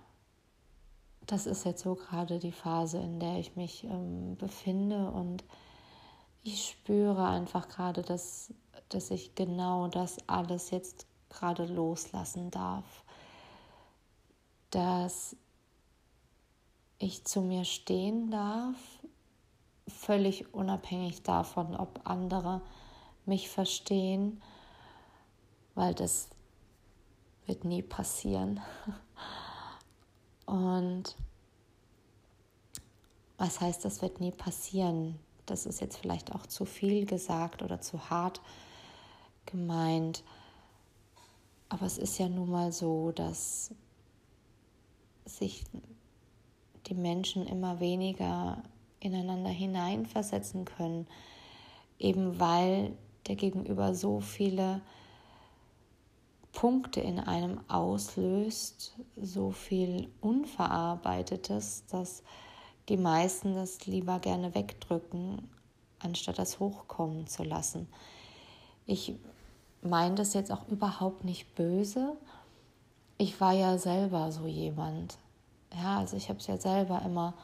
das 1.26 1.46
ist 1.46 1.64
jetzt 1.64 1.82
so 1.82 1.94
gerade 1.94 2.38
die 2.38 2.52
Phase, 2.52 2.98
in 2.98 3.20
der 3.20 3.38
ich 3.38 3.56
mich 3.56 3.84
ähm, 3.84 4.36
befinde 4.36 5.10
und 5.10 5.44
ich 6.42 6.70
spüre 6.70 7.26
einfach 7.26 7.68
gerade, 7.68 8.02
dass, 8.02 8.52
dass 8.90 9.10
ich 9.10 9.34
genau 9.34 9.88
das 9.88 10.18
alles 10.28 10.70
jetzt 10.70 11.06
gerade 11.30 11.64
loslassen 11.64 12.50
darf. 12.50 13.04
Dass 14.70 15.36
ich 16.98 17.24
zu 17.24 17.40
mir 17.40 17.64
stehen 17.64 18.30
darf, 18.30 18.76
völlig 19.88 20.52
unabhängig 20.52 21.22
davon, 21.22 21.74
ob 21.76 22.00
andere 22.04 22.60
mich 23.24 23.48
verstehen, 23.48 24.42
weil 25.74 25.94
das 25.94 26.28
wird 27.46 27.64
nie 27.64 27.82
passieren. 27.82 28.60
Und 30.46 31.16
was 33.38 33.60
heißt, 33.60 33.84
das 33.84 34.02
wird 34.02 34.20
nie 34.20 34.30
passieren? 34.30 35.18
Das 35.46 35.66
ist 35.66 35.80
jetzt 35.80 35.98
vielleicht 35.98 36.34
auch 36.34 36.46
zu 36.46 36.64
viel 36.64 37.06
gesagt 37.06 37.62
oder 37.62 37.80
zu 37.80 38.10
hart 38.10 38.40
gemeint. 39.46 40.22
Aber 41.68 41.86
es 41.86 41.98
ist 41.98 42.18
ja 42.18 42.28
nun 42.28 42.50
mal 42.50 42.72
so, 42.72 43.12
dass 43.12 43.72
sich 45.26 45.64
die 46.86 46.94
Menschen 46.94 47.46
immer 47.46 47.80
weniger 47.80 48.62
ineinander 49.00 49.50
hineinversetzen 49.50 50.64
können, 50.64 51.06
eben 51.98 52.38
weil 52.38 52.96
der 53.26 53.36
Gegenüber 53.36 53.94
so 53.94 54.20
viele 54.20 54.80
Punkte 56.54 57.00
in 57.00 57.18
einem 57.18 57.60
auslöst, 57.68 58.94
so 59.20 59.50
viel 59.50 60.08
Unverarbeitetes, 60.20 61.84
dass 61.90 62.22
die 62.88 62.96
meisten 62.96 63.54
das 63.54 63.86
lieber 63.86 64.20
gerne 64.20 64.54
wegdrücken, 64.54 65.50
anstatt 65.98 66.38
das 66.38 66.60
hochkommen 66.60 67.26
zu 67.26 67.42
lassen. 67.42 67.88
Ich 68.86 69.14
meine 69.82 70.14
das 70.14 70.34
jetzt 70.34 70.52
auch 70.52 70.68
überhaupt 70.68 71.24
nicht 71.24 71.54
böse. 71.54 72.16
Ich 73.18 73.40
war 73.40 73.52
ja 73.52 73.76
selber 73.76 74.30
so 74.32 74.46
jemand. 74.46 75.18
Ja, 75.74 75.98
also 75.98 76.16
ich 76.16 76.28
habe 76.28 76.38
es 76.38 76.46
ja 76.46 76.58
selber 76.58 77.02
immer, 77.04 77.34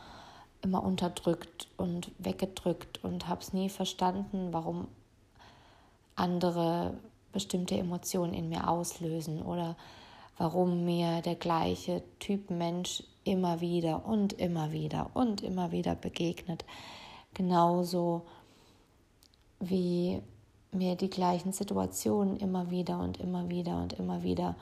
immer 0.63 0.85
unterdrückt 0.85 1.69
und 1.77 2.13
weggedrückt 2.19 3.03
und 3.03 3.29
habe 3.29 3.41
es 3.41 3.53
nie 3.53 3.69
verstanden, 3.69 4.53
warum 4.53 4.89
andere 6.15 6.95
bestimmte 7.33 7.77
Emotionen 7.77 8.35
in 8.35 8.49
mir 8.49 8.69
auslösen 8.69 9.43
oder 9.43 9.77
warum 10.39 10.85
mir 10.85 11.21
der 11.23 11.35
gleiche 11.35 12.03
Typ 12.19 12.51
Mensch 12.51 13.03
immer 13.25 13.61
wieder 13.61 14.07
und 14.07 14.33
immer 14.35 14.73
wieder 14.73 15.11
und 15.15 15.43
immer 15.43 15.71
wieder 15.73 15.95
begegnet. 15.95 16.65
Genauso 17.35 18.23
wie 19.61 20.23
mir 20.73 20.97
die 20.97 21.11
gleichen 21.11 21.53
Situationen 21.53 22.39
immer 22.39 22.71
wieder 22.71 22.99
und 22.99 23.19
immer 23.19 23.49
wieder 23.49 23.77
und 23.81 23.93
immer 23.95 24.23
wieder 24.23 24.57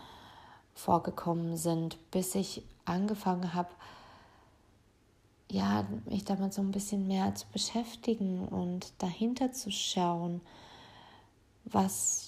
vorgekommen 0.75 1.57
sind, 1.57 1.99
bis 2.11 2.35
ich 2.35 2.63
angefangen 2.85 3.55
habe, 3.55 3.71
ja, 5.51 5.87
mich 6.07 6.25
damit 6.25 6.53
so 6.53 6.63
ein 6.63 6.73
bisschen 6.73 7.07
mehr 7.07 7.35
zu 7.35 7.47
beschäftigen 7.53 8.47
und 8.49 8.93
dahinter 8.99 9.53
zu 9.53 9.71
schauen, 9.71 10.41
was, 11.65 12.28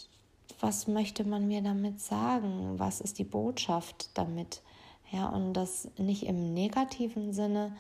was 0.60 0.86
möchte 0.86 1.24
man 1.24 1.48
mir 1.48 1.62
damit 1.62 2.00
sagen, 2.00 2.78
was 2.78 3.00
ist 3.00 3.18
die 3.18 3.24
Botschaft 3.24 4.10
damit, 4.14 4.62
ja, 5.10 5.28
und 5.28 5.54
das 5.54 5.88
nicht 5.96 6.24
im 6.24 6.52
negativen 6.54 7.32
Sinne, 7.32 7.74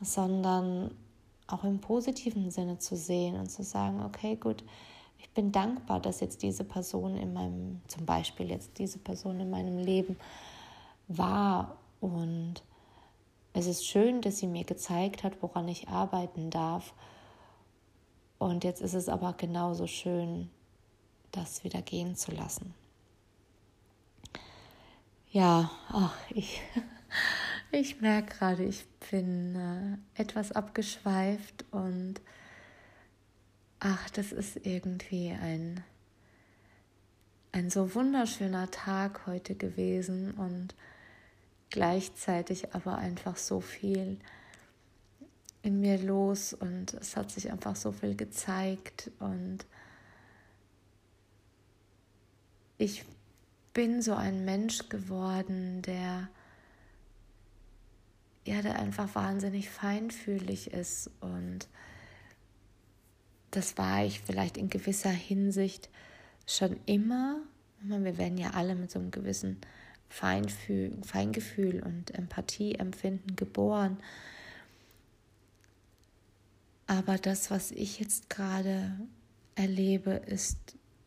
sondern 0.00 0.90
auch 1.46 1.64
im 1.64 1.80
positiven 1.80 2.50
Sinne 2.50 2.78
zu 2.78 2.96
sehen 2.96 3.36
und 3.36 3.50
zu 3.50 3.62
sagen, 3.62 4.02
okay, 4.04 4.36
gut, 4.36 4.64
ich 5.18 5.30
bin 5.30 5.52
dankbar, 5.52 6.00
dass 6.00 6.20
jetzt 6.20 6.42
diese 6.42 6.64
Person 6.64 7.16
in 7.16 7.32
meinem, 7.32 7.80
zum 7.88 8.06
Beispiel 8.06 8.50
jetzt 8.50 8.78
diese 8.78 8.98
Person 8.98 9.38
in 9.40 9.50
meinem 9.50 9.78
Leben 9.78 10.16
war. 11.08 11.76
Und 12.00 12.62
es 13.52 13.66
ist 13.66 13.84
schön, 13.84 14.22
dass 14.22 14.38
sie 14.38 14.46
mir 14.46 14.64
gezeigt 14.64 15.22
hat, 15.22 15.42
woran 15.42 15.68
ich 15.68 15.88
arbeiten 15.88 16.50
darf. 16.50 16.94
Und 18.38 18.64
jetzt 18.64 18.80
ist 18.80 18.94
es 18.94 19.08
aber 19.08 19.34
genauso 19.34 19.86
schön, 19.86 20.48
das 21.32 21.64
wieder 21.64 21.82
gehen 21.82 22.16
zu 22.16 22.32
lassen. 22.32 22.74
Ja, 25.30 25.70
ach, 25.88 26.16
ich, 26.30 26.60
ich 27.70 28.00
merke 28.00 28.36
gerade, 28.36 28.64
ich 28.64 28.84
bin 29.10 30.00
äh, 30.16 30.20
etwas 30.20 30.52
abgeschweift 30.52 31.64
und 31.70 32.20
ach, 33.78 34.10
das 34.10 34.32
ist 34.32 34.66
irgendwie 34.66 35.30
ein, 35.30 35.84
ein 37.52 37.70
so 37.70 37.94
wunderschöner 37.94 38.70
Tag 38.70 39.26
heute 39.26 39.54
gewesen 39.54 40.32
und 40.32 40.74
gleichzeitig 41.70 42.74
aber 42.74 42.96
einfach 42.96 43.36
so 43.36 43.60
viel 43.60 44.18
in 45.62 45.80
mir 45.80 45.98
los 45.98 46.52
und 46.52 46.94
es 46.94 47.16
hat 47.16 47.30
sich 47.30 47.50
einfach 47.52 47.76
so 47.76 47.92
viel 47.92 48.16
gezeigt 48.16 49.10
und 49.18 49.64
ich 52.80 53.04
bin 53.74 54.00
so 54.00 54.14
ein 54.14 54.44
Mensch 54.44 54.88
geworden, 54.88 55.82
der 55.82 56.28
ja, 58.46 58.62
der 58.62 58.78
einfach 58.78 59.14
wahnsinnig 59.14 59.68
feinfühlig 59.68 60.72
ist 60.72 61.10
und 61.20 61.68
das 63.50 63.76
war 63.76 64.02
ich 64.04 64.20
vielleicht 64.20 64.56
in 64.56 64.70
gewisser 64.70 65.10
Hinsicht 65.10 65.90
schon 66.46 66.80
immer. 66.86 67.36
Wir 67.82 68.16
werden 68.16 68.38
ja 68.38 68.52
alle 68.52 68.74
mit 68.74 68.90
so 68.90 68.98
einem 68.98 69.10
gewissen 69.10 69.58
Feinfühl, 70.08 70.96
Feingefühl 71.02 71.82
und 71.82 72.12
Empathieempfinden 72.12 73.36
geboren. 73.36 73.98
Aber 76.86 77.18
das, 77.18 77.50
was 77.50 77.72
ich 77.72 78.00
jetzt 78.00 78.30
gerade 78.30 78.98
erlebe, 79.54 80.12
ist 80.12 80.58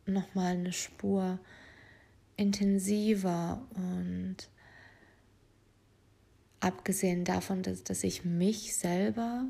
nochmal 0.06 0.54
eine 0.54 0.72
Spur 0.72 1.38
intensiver 2.36 3.66
und 3.74 4.36
abgesehen 6.60 7.24
davon, 7.24 7.62
dass, 7.62 7.84
dass 7.84 8.04
ich 8.04 8.24
mich 8.24 8.76
selber 8.76 9.46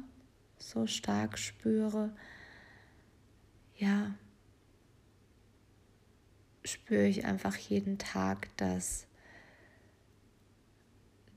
so 0.58 0.86
stark 0.86 1.38
spüre, 1.38 2.14
ja, 3.76 4.14
spüre 6.64 7.06
ich 7.06 7.24
einfach 7.24 7.56
jeden 7.56 7.98
Tag, 7.98 8.48
dass, 8.56 9.06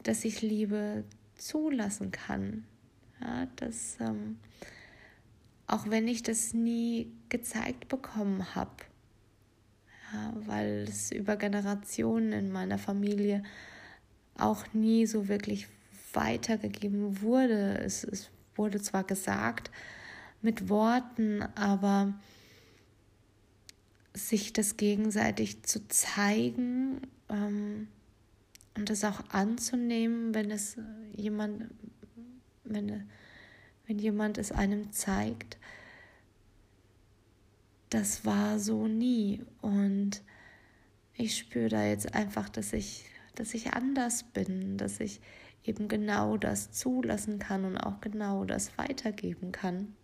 dass 0.04 0.26
ich 0.26 0.42
Liebe 0.42 1.04
zulassen 1.36 2.12
kann. 2.12 2.66
Ja, 3.22 3.48
dass, 3.58 3.98
ähm, 4.00 4.38
auch 5.66 5.90
wenn 5.90 6.08
ich 6.08 6.24
das 6.24 6.54
nie 6.54 7.12
gezeigt 7.30 7.88
bekommen 7.88 8.56
habe, 8.56 8.86
ja, 10.14 10.34
weil 10.46 10.86
es 10.88 11.12
über 11.12 11.36
Generationen 11.36 12.32
in 12.32 12.52
meiner 12.52 12.78
Familie 12.78 13.44
auch 14.38 14.66
nie 14.74 15.06
so 15.06 15.28
wirklich 15.28 15.68
weitergegeben 16.14 17.22
wurde. 17.22 17.78
Es, 17.80 18.04
es 18.04 18.30
wurde 18.56 18.82
zwar 18.82 19.04
gesagt 19.04 19.72
mit 20.42 20.70
Worten, 20.70 21.44
aber 21.56 22.14
sich 24.14 24.54
das 24.54 24.78
gegenseitig 24.78 25.64
zu 25.64 25.88
zeigen 25.88 27.02
ähm, 27.30 27.88
und 28.76 28.90
das 28.90 29.04
auch 29.04 29.22
anzunehmen, 29.30 30.34
wenn 30.34 30.52
es 30.52 30.78
jemand, 31.16 31.66
wenn, 32.64 33.08
wenn 33.86 34.00
jemand 34.00 34.38
es 34.38 34.52
einem 34.52 34.92
zeigt, 34.92 35.58
das 37.90 38.26
war 38.26 38.60
so 38.60 38.88
nie. 38.88 39.44
Und 39.62 40.22
ich 41.14 41.38
spüre 41.38 41.70
da 41.70 41.86
jetzt 41.86 42.14
einfach, 42.14 42.50
dass 42.50 42.74
ich, 42.74 43.06
dass 43.36 43.54
ich 43.54 43.74
anders 43.74 44.24
bin, 44.24 44.78
dass 44.78 45.00
ich 45.00 45.22
eben 45.64 45.88
genau 45.88 46.38
das 46.38 46.72
zulassen 46.72 47.40
kann 47.40 47.66
und 47.66 47.78
auch 47.78 48.00
genau 48.02 48.46
das 48.46 48.78
weitergeben 48.78 49.52
kann. 49.52 49.96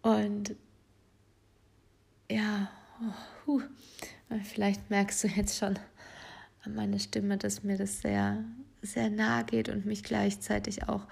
Und 0.00 0.56
ja, 2.30 2.70
oh, 3.00 3.46
huh, 3.46 3.62
vielleicht 4.42 4.90
merkst 4.90 5.24
du 5.24 5.28
jetzt 5.28 5.58
schon 5.58 5.78
an 6.64 6.74
meiner 6.74 6.98
Stimme, 6.98 7.36
dass 7.36 7.62
mir 7.62 7.76
das 7.76 8.00
sehr, 8.00 8.44
sehr 8.80 9.10
nahe 9.10 9.44
geht 9.44 9.68
und 9.68 9.84
mich 9.84 10.02
gleichzeitig 10.02 10.88
auch 10.88 11.06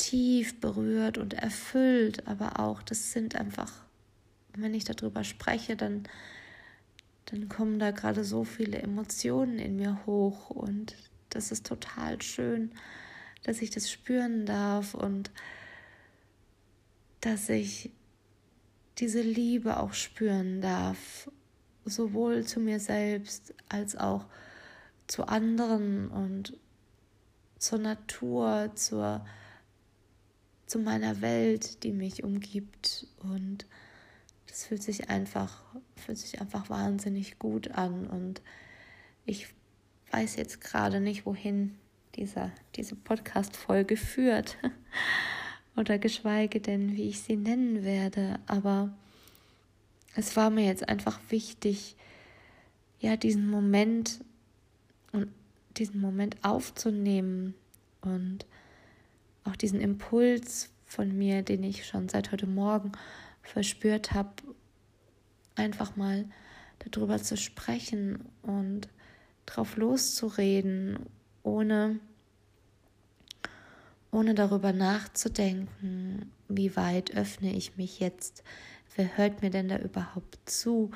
tief 0.00 0.58
berührt 0.60 1.18
und 1.18 1.34
erfüllt, 1.34 2.26
aber 2.26 2.58
auch 2.58 2.82
das 2.82 3.12
sind 3.12 3.36
einfach, 3.36 3.70
wenn 4.54 4.72
ich 4.72 4.84
darüber 4.84 5.24
spreche, 5.24 5.76
dann, 5.76 6.04
dann 7.26 7.50
kommen 7.50 7.78
da 7.78 7.90
gerade 7.90 8.24
so 8.24 8.44
viele 8.44 8.78
Emotionen 8.78 9.58
in 9.58 9.76
mir 9.76 10.00
hoch 10.06 10.48
und 10.48 10.96
das 11.28 11.52
ist 11.52 11.66
total 11.66 12.20
schön, 12.22 12.72
dass 13.42 13.60
ich 13.60 13.70
das 13.70 13.90
spüren 13.90 14.46
darf 14.46 14.94
und 14.94 15.30
dass 17.20 17.50
ich 17.50 17.90
diese 18.98 19.20
Liebe 19.20 19.78
auch 19.78 19.92
spüren 19.92 20.62
darf, 20.62 21.30
sowohl 21.84 22.44
zu 22.44 22.58
mir 22.58 22.80
selbst 22.80 23.54
als 23.68 23.96
auch 23.96 24.24
zu 25.06 25.26
anderen 25.26 26.08
und 26.08 26.56
zur 27.58 27.78
Natur, 27.78 28.72
zur 28.74 29.26
zu 30.70 30.78
meiner 30.78 31.20
Welt, 31.20 31.82
die 31.82 31.92
mich 31.92 32.22
umgibt. 32.22 33.08
Und 33.18 33.66
das 34.46 34.66
fühlt 34.66 34.82
sich 34.82 35.10
einfach 35.10 35.62
fühlt 35.96 36.18
sich 36.18 36.40
einfach 36.40 36.70
wahnsinnig 36.70 37.38
gut 37.38 37.72
an. 37.72 38.06
Und 38.06 38.40
ich 39.24 39.48
weiß 40.10 40.36
jetzt 40.36 40.60
gerade 40.60 41.00
nicht, 41.00 41.26
wohin 41.26 41.76
dieser, 42.16 42.52
diese 42.76 42.96
Podcast-Folge 42.96 43.96
führt. 43.96 44.58
Oder 45.76 45.98
geschweige 45.98 46.60
denn, 46.60 46.96
wie 46.96 47.08
ich 47.08 47.20
sie 47.20 47.36
nennen 47.36 47.84
werde, 47.84 48.40
aber 48.46 48.92
es 50.16 50.34
war 50.36 50.50
mir 50.50 50.66
jetzt 50.66 50.88
einfach 50.88 51.20
wichtig, 51.28 51.96
ja, 52.98 53.16
diesen 53.16 53.48
Moment 53.48 54.24
und 55.12 55.28
diesen 55.76 56.00
Moment 56.00 56.36
aufzunehmen. 56.42 57.54
Und 58.02 58.44
auch 59.44 59.56
diesen 59.56 59.80
Impuls 59.80 60.70
von 60.86 61.16
mir, 61.16 61.42
den 61.42 61.62
ich 61.62 61.86
schon 61.86 62.08
seit 62.08 62.32
heute 62.32 62.46
Morgen 62.46 62.92
verspürt 63.42 64.12
habe, 64.12 64.30
einfach 65.54 65.96
mal 65.96 66.24
darüber 66.90 67.18
zu 67.18 67.36
sprechen 67.36 68.24
und 68.42 68.88
drauf 69.46 69.76
loszureden, 69.76 70.98
ohne, 71.42 71.98
ohne 74.10 74.34
darüber 74.34 74.72
nachzudenken, 74.72 76.30
wie 76.48 76.76
weit 76.76 77.14
öffne 77.14 77.54
ich 77.54 77.76
mich 77.76 78.00
jetzt, 78.00 78.42
wer 78.96 79.16
hört 79.16 79.42
mir 79.42 79.50
denn 79.50 79.68
da 79.68 79.78
überhaupt 79.78 80.38
zu? 80.44 80.90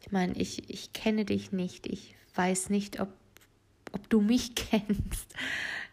Ich 0.00 0.12
meine, 0.12 0.34
ich, 0.34 0.70
ich 0.70 0.92
kenne 0.92 1.24
dich 1.24 1.52
nicht, 1.52 1.86
ich 1.86 2.14
weiß 2.34 2.70
nicht, 2.70 3.00
ob, 3.00 3.08
ob 3.92 4.08
du 4.08 4.20
mich 4.20 4.54
kennst. 4.54 5.34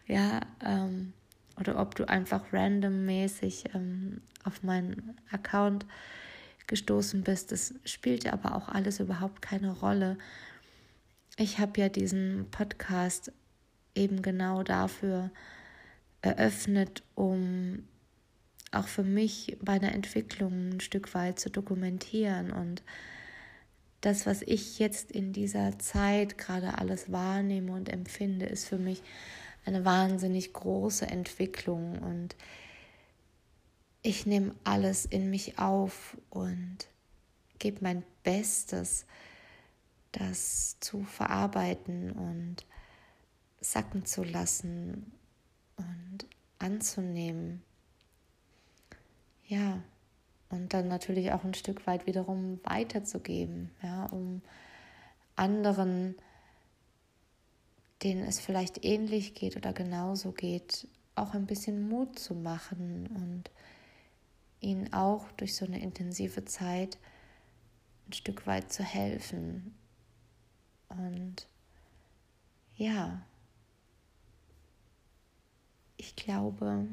Ja, 0.07 0.41
ähm, 0.63 1.13
oder 1.59 1.79
ob 1.79 1.95
du 1.95 2.07
einfach 2.07 2.53
randommäßig 2.53 3.65
ähm, 3.73 4.21
auf 4.43 4.63
meinen 4.63 5.17
Account 5.31 5.85
gestoßen 6.67 7.23
bist. 7.23 7.51
Das 7.51 7.73
spielt 7.85 8.25
ja 8.25 8.33
aber 8.33 8.55
auch 8.55 8.69
alles 8.69 8.99
überhaupt 8.99 9.41
keine 9.41 9.71
Rolle. 9.71 10.17
Ich 11.37 11.59
habe 11.59 11.79
ja 11.79 11.89
diesen 11.89 12.47
Podcast 12.51 13.31
eben 13.95 14.21
genau 14.21 14.63
dafür 14.63 15.31
eröffnet, 16.21 17.03
um 17.15 17.83
auch 18.71 18.87
für 18.87 19.03
mich 19.03 19.57
meine 19.65 19.93
Entwicklung 19.93 20.69
ein 20.69 20.79
Stück 20.81 21.13
weit 21.13 21.39
zu 21.39 21.49
dokumentieren 21.49 22.51
und 22.51 22.83
das, 24.01 24.25
was 24.25 24.41
ich 24.43 24.77
jetzt 24.77 25.11
in 25.11 25.33
dieser 25.33 25.79
Zeit 25.79 26.37
gerade 26.37 26.77
alles 26.77 27.11
wahrnehme 27.11 27.71
und 27.71 27.89
empfinde, 27.89 28.45
ist 28.45 28.67
für 28.67 28.77
mich 28.77 29.01
eine 29.67 29.83
wahnsinnig 29.83 30.53
große 30.53 31.05
Entwicklung 31.05 31.99
und 31.99 32.35
ich 34.01 34.25
nehme 34.25 34.55
alles 34.63 35.05
in 35.05 35.29
mich 35.29 35.59
auf 35.59 36.17
und 36.29 36.77
gebe 37.59 37.79
mein 37.81 38.03
Bestes, 38.23 39.05
das 40.13 40.79
zu 40.79 41.03
verarbeiten 41.03 42.11
und 42.11 42.65
sacken 43.59 44.05
zu 44.05 44.23
lassen 44.23 45.11
und 45.75 46.25
anzunehmen. 46.59 47.61
Ja, 49.47 49.83
und 50.49 50.73
dann 50.73 50.87
natürlich 50.87 51.33
auch 51.33 51.43
ein 51.43 51.53
Stück 51.53 51.85
weit 51.87 52.05
wiederum 52.05 52.61
weiterzugeben, 52.63 53.71
ja, 53.83 54.05
um 54.05 54.41
anderen 55.35 56.15
denen 58.03 58.23
es 58.23 58.39
vielleicht 58.39 58.83
ähnlich 58.85 59.33
geht 59.33 59.57
oder 59.57 59.73
genauso 59.73 60.31
geht, 60.31 60.87
auch 61.15 61.33
ein 61.33 61.47
bisschen 61.47 61.89
Mut 61.89 62.19
zu 62.19 62.35
machen 62.35 63.07
und 63.07 63.51
ihnen 64.59 64.93
auch 64.93 65.31
durch 65.33 65.55
so 65.55 65.65
eine 65.65 65.79
intensive 65.79 66.45
Zeit 66.45 66.97
ein 68.07 68.13
Stück 68.13 68.45
weit 68.47 68.71
zu 68.71 68.83
helfen. 68.83 69.75
Und 70.89 71.47
ja, 72.75 73.21
ich 75.97 76.15
glaube, 76.15 76.87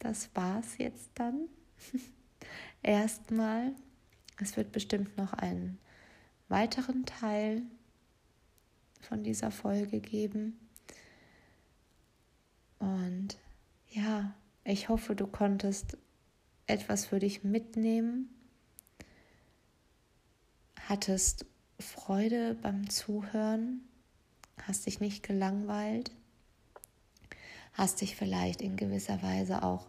das 0.00 0.28
war's 0.34 0.78
jetzt 0.78 1.10
dann. 1.14 1.48
Erstmal, 2.82 3.72
es 4.38 4.56
wird 4.56 4.72
bestimmt 4.72 5.16
noch 5.16 5.32
einen 5.32 5.78
weiteren 6.48 7.06
Teil 7.06 7.62
von 9.02 9.22
dieser 9.22 9.50
Folge 9.50 10.00
geben. 10.00 10.58
Und 12.78 13.36
ja, 13.90 14.34
ich 14.64 14.88
hoffe, 14.88 15.14
du 15.14 15.26
konntest 15.26 15.96
etwas 16.66 17.06
für 17.06 17.18
dich 17.18 17.44
mitnehmen, 17.44 18.30
hattest 20.88 21.46
Freude 21.78 22.54
beim 22.54 22.88
Zuhören, 22.88 23.82
hast 24.62 24.86
dich 24.86 25.00
nicht 25.00 25.22
gelangweilt, 25.22 26.10
hast 27.72 28.00
dich 28.00 28.16
vielleicht 28.16 28.62
in 28.62 28.76
gewisser 28.76 29.22
Weise 29.22 29.62
auch 29.62 29.86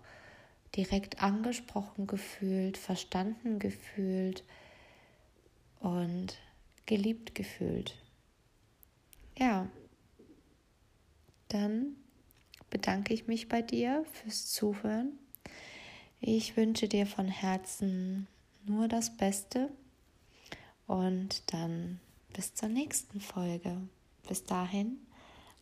direkt 0.76 1.22
angesprochen 1.22 2.08
gefühlt, 2.08 2.78
verstanden 2.78 3.60
gefühlt 3.60 4.44
und 5.80 6.38
geliebt 6.86 7.36
gefühlt. 7.36 8.03
Ja, 9.38 9.68
dann 11.50 11.96
bedanke 12.70 13.14
ich 13.14 13.28
mich 13.28 13.50
bei 13.50 13.62
dir 13.62 14.06
fürs 14.12 14.52
Zuhören. 14.52 15.20
Ich 16.20 16.56
wünsche 16.56 16.88
dir 16.88 17.06
von 17.06 17.28
Herzen 17.28 18.28
nur 18.66 18.88
das 18.88 19.16
Beste 19.18 19.70
und 20.88 21.54
dann 21.54 22.00
bis 22.34 22.54
zur 22.54 22.70
nächsten 22.70 23.20
Folge. 23.20 23.78
Bis 24.28 24.44
dahin, 24.44 25.00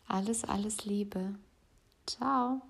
alles, 0.08 0.44
alles 0.44 0.86
Liebe. 0.86 1.36
Ciao. 2.06 2.62